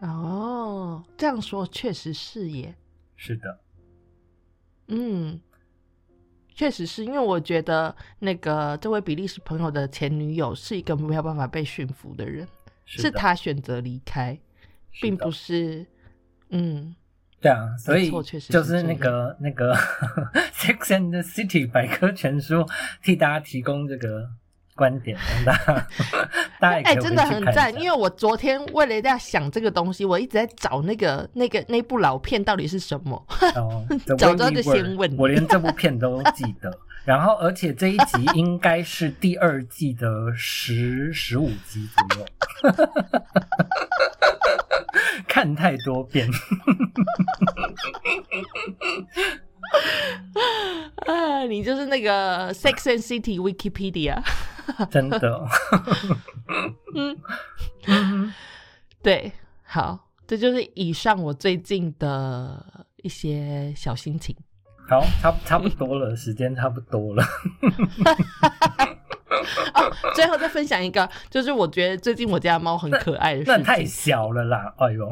[0.00, 2.74] 哦，这样说确实是耶。
[3.14, 3.60] 是的，
[4.88, 5.38] 嗯，
[6.48, 12.48] 确实是因为我觉得那个这位比利时朋友的前女友是一个没有办法被驯服的人，
[13.00, 14.38] 是他选择离开。
[15.00, 15.86] 并不是，
[16.50, 16.94] 嗯，
[17.40, 18.10] 对啊，所以
[18.50, 19.74] 就是那个那 个
[20.52, 22.66] 《Sex and the City》百科全书
[23.02, 24.30] 替大家提供这个。
[24.74, 25.86] 观点，大家
[26.58, 27.70] 大家哎，真的很赞。
[27.78, 33.22] 因为我昨天为了在想这个东西，我一直在找那个那个那部老片到底是什么。
[33.54, 33.84] 哦，
[34.16, 35.14] 找到就先问。
[35.18, 36.70] 我连这部片都记得。
[37.04, 42.26] 然后，而且这一集应该是第二季的十十五集左右。
[45.26, 46.28] 看太多遍。
[51.06, 54.22] 啊，你就是那个 Sex and City Wikipedia，
[54.90, 55.44] 真的。
[57.86, 58.32] 嗯，
[59.02, 59.32] 对，
[59.64, 64.36] 好，这就是以上我最近的一些小心情。
[64.92, 67.24] 好，差差不多了，时间差不多了。
[69.72, 73.54] 哦，最后再分享一个，就是我觉得最近我家猫很可爱的事情。
[73.54, 75.10] 那太小了啦，哎呦，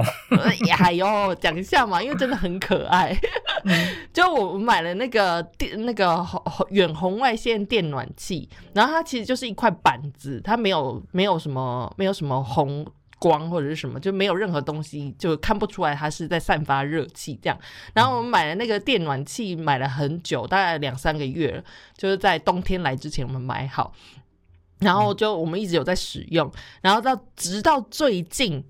[0.85, 3.19] 哎呦，讲一下嘛，因为真的很可爱。
[4.13, 6.23] 就我买了那个电那个
[6.69, 12.87] 远红外线电暖器，然后它其实就是一块板子，它没有没有什么没有什么红
[13.21, 17.57] 光或者是什么，就没有任何东西，就看不出来它是在散发热气这样。
[17.95, 21.65] 然后我们买了那个电暖器，买了很久，大概两三个月了，
[21.97, 23.93] 就是在冬天来之前我们买好。
[24.81, 26.51] 然后就我们一直有在使用，
[26.81, 28.65] 然后到直到最近，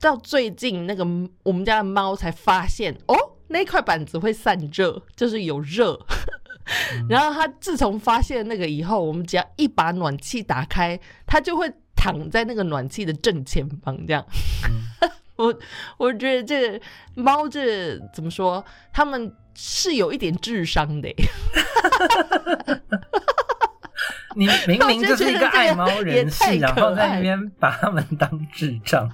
[0.00, 1.06] 到最近那个
[1.44, 3.14] 我们家的猫才发现哦，
[3.46, 6.04] 那块板子会散热，就是有热。
[7.08, 11.72] 然后它自从发现那个以后，我们只要一把暖气打开，它就会
[12.02, 13.96] 躺在那个暖气的正前方。
[14.04, 14.26] 这样，
[15.38, 15.54] 我
[15.98, 16.80] 我觉得这
[17.14, 21.08] 猫这怎么说，他们是有一点智商的。
[24.34, 29.08] 你明明就是一个爱猫人士，然后在那边把他们当智障，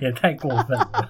[0.00, 1.08] 也太过分了。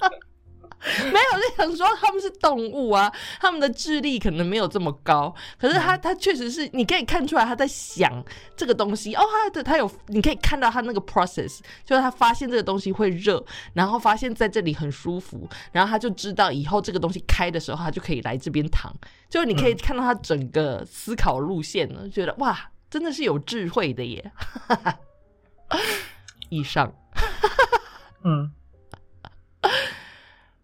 [1.12, 5.35] 没有，就想说他们是动物啊，他们的智力可能没有这么高。
[5.59, 8.24] 可是他，他确实是，你可以看出来他在想
[8.57, 9.14] 这个东西。
[9.14, 18.93] 哦，他的他有，你可以看到他那个 process，就是他发现这个东西会热，然后发现在这里很舒服，然后他就知道以后这个东西开的时候，他就可以来这边躺。
[19.30, 22.59] 就是你可以看到他整个思考路线呢，觉得哇。
[22.91, 24.30] 真的是有智慧的耶！
[26.51, 26.93] 以上，
[28.22, 28.53] 嗯，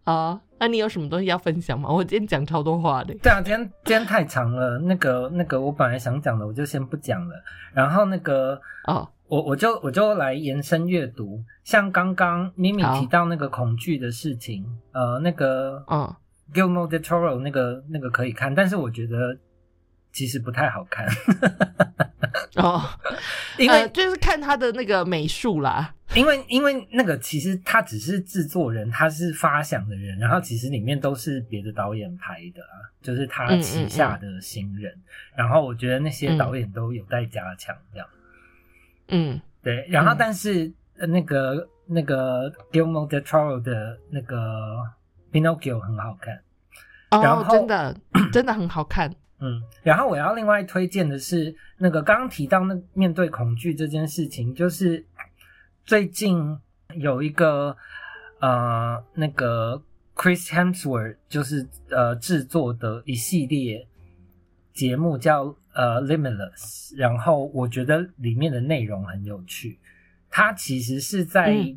[0.09, 1.89] 啊，那你有什么东西要分享吗？
[1.93, 3.13] 我今天讲超多话的。
[3.21, 4.79] 对啊，今天今天太长了。
[4.79, 7.35] 那个那个，我本来想讲的，我就先不讲了。
[7.73, 11.43] 然后那个哦，我我就我就来延伸阅读。
[11.63, 16.15] 像刚刚咪咪提到那个恐惧的事情，呃，那个嗯
[16.53, 19.37] ，Gilmore de Toro 那个那个可以看，但是我觉得。
[20.11, 21.05] 其实不太好看
[22.55, 22.81] 哦，
[23.59, 25.93] 因为就是看他的那个美术啦。
[26.15, 34.91] 因为因为那个其实他只是制作人，他是发想的人，然后其实里面都是别的导演拍的啊，就是他旗下的新人。
[35.35, 38.07] 然后我觉得那些导演都有待加强，这样。
[39.09, 39.85] 嗯，对。
[39.87, 44.77] 然后但是那个那个 Guillermo del Toro 的那个
[45.31, 46.41] Pinocchio 很好看，
[47.11, 47.95] 哦，真的
[48.33, 49.13] 真的很好看。
[49.41, 55.05] 嗯，然后我要另外推荐的是那个刚刚提到那面对恐惧这件事情，就是
[55.89, 56.55] 最近
[56.93, 57.75] 有一个
[58.41, 59.81] 呃那个
[60.13, 63.87] Chris Hemsworth 就是呃制作的一系列
[64.71, 69.79] 节目叫呃 Limitless，然后我觉得里面的内容很有趣，
[70.29, 71.75] 它其实是在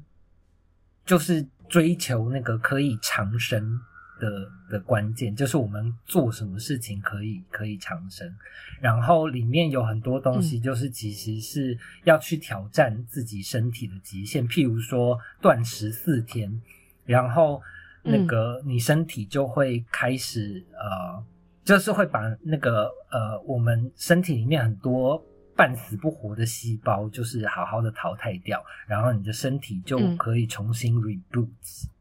[1.06, 3.80] 就是追求那个可以长生。
[4.22, 8.32] 的的关键就是我们做什么事情可以可以长生，
[8.80, 16.62] 然后里面有很多东西，就是其实是要去挑战自己身体的极限，譬如说断食四天，
[17.04, 17.60] 然后
[18.04, 21.24] 那个你身体就会开始呃，
[21.64, 25.20] 就是会把那个呃我们身体里面很多
[25.56, 31.48] 半死不活的细胞，就是好好的淘汰掉，然后你的身体就可以重新 reboot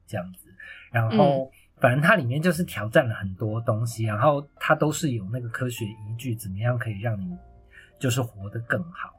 [0.05, 0.53] 这样子，
[0.91, 1.51] 然后。
[1.81, 7.35] 反正它里面就是挑战了很多东西，然后它都是有那个科学依据，怎么样可以让你
[7.99, 9.09] 就是活得更好。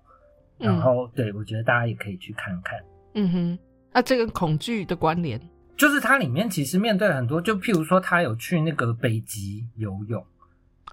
[0.59, 2.79] 然后，对我觉得大家也可以去看看。
[3.15, 3.59] 嗯哼，
[3.93, 5.41] 那这个恐惧的关联，
[5.77, 10.25] 就是它里面其实面对很多，就譬如说他有去那个北极游泳，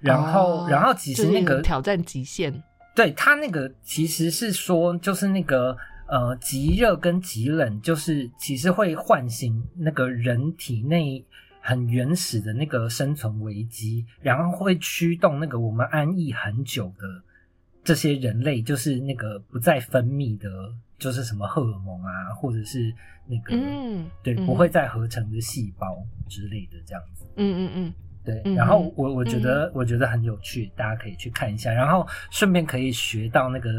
[0.02, 2.64] 然后，然后其实那个挑战极限，
[2.96, 5.78] 对他那个其实是说，就是那个。
[6.12, 11.24] 呃，极热跟极冷，就是其实会唤醒那个人体内
[11.62, 17.24] 很原始的那个生存危机，然后会驱动那个我们安逸很久的
[17.84, 20.50] 这些人类就是那个不再分泌的，
[20.98, 22.94] 就是什么荷尔蒙啊，或者是
[23.28, 25.98] 那个嗯，对不会再合成的细胞
[26.28, 27.26] 之类的这样子。
[27.36, 27.94] 嗯嗯嗯，
[28.24, 28.54] 对。
[28.56, 33.70] 然后我我觉得我觉得很有趣，大家可以去看一下，然后顺便可以学到那个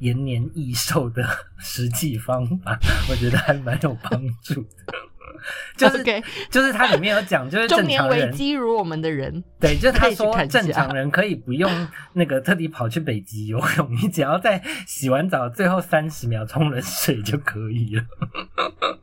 [0.00, 1.24] 延年益寿的
[1.58, 2.78] 实际方法，
[3.10, 4.94] 我觉得还蛮有帮助的。
[5.76, 6.02] 就是
[6.50, 11.70] 就是它里面有讲，就是中年危机如我们的人，对，就是他说正常人可以不用
[12.12, 18.04] 那个特地跑去北极游泳， 你只要在洗完澡最后三十秒冲冷水就可以了。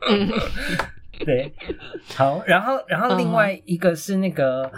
[1.25, 1.53] 对，
[2.15, 4.71] 好，然后然后另外一个是那个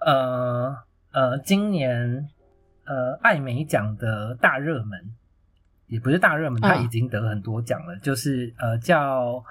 [0.00, 0.76] 呃
[1.12, 2.28] 呃，今年
[2.84, 4.98] 呃艾美奖的大热门，
[5.86, 9.42] 也不是大热门，他已经得很多奖了，就是呃叫。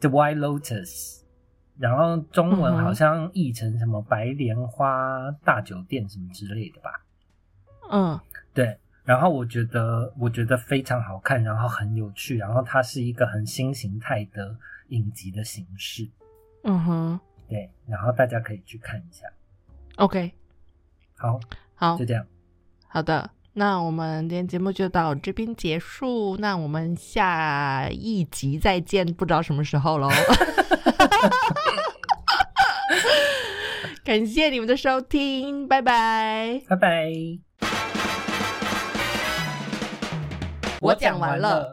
[0.00, 1.22] The White Lotus，
[1.78, 6.90] 然后中文好像译成什么白莲花大酒店什么之类的吧？
[7.90, 8.20] 嗯，
[8.52, 8.78] 对。
[9.04, 14.56] 然后我觉得，我觉得非常好看，然后很有趣，然后它是一个很新形态的
[14.88, 16.10] 影集的形式。
[16.64, 17.70] 嗯哼，对。
[17.86, 19.24] 然后大家可以去看一下。
[19.96, 20.34] OK，
[21.16, 21.38] 好，
[21.76, 22.26] 好，就这样。
[22.88, 23.30] 好的。
[23.58, 30.10] 那我们今天节目就到这边结束，那我们下一集再见，不知道什么时候喽。
[34.04, 37.10] 感谢你们的收听，拜拜，拜拜。
[40.82, 41.64] 我讲完了。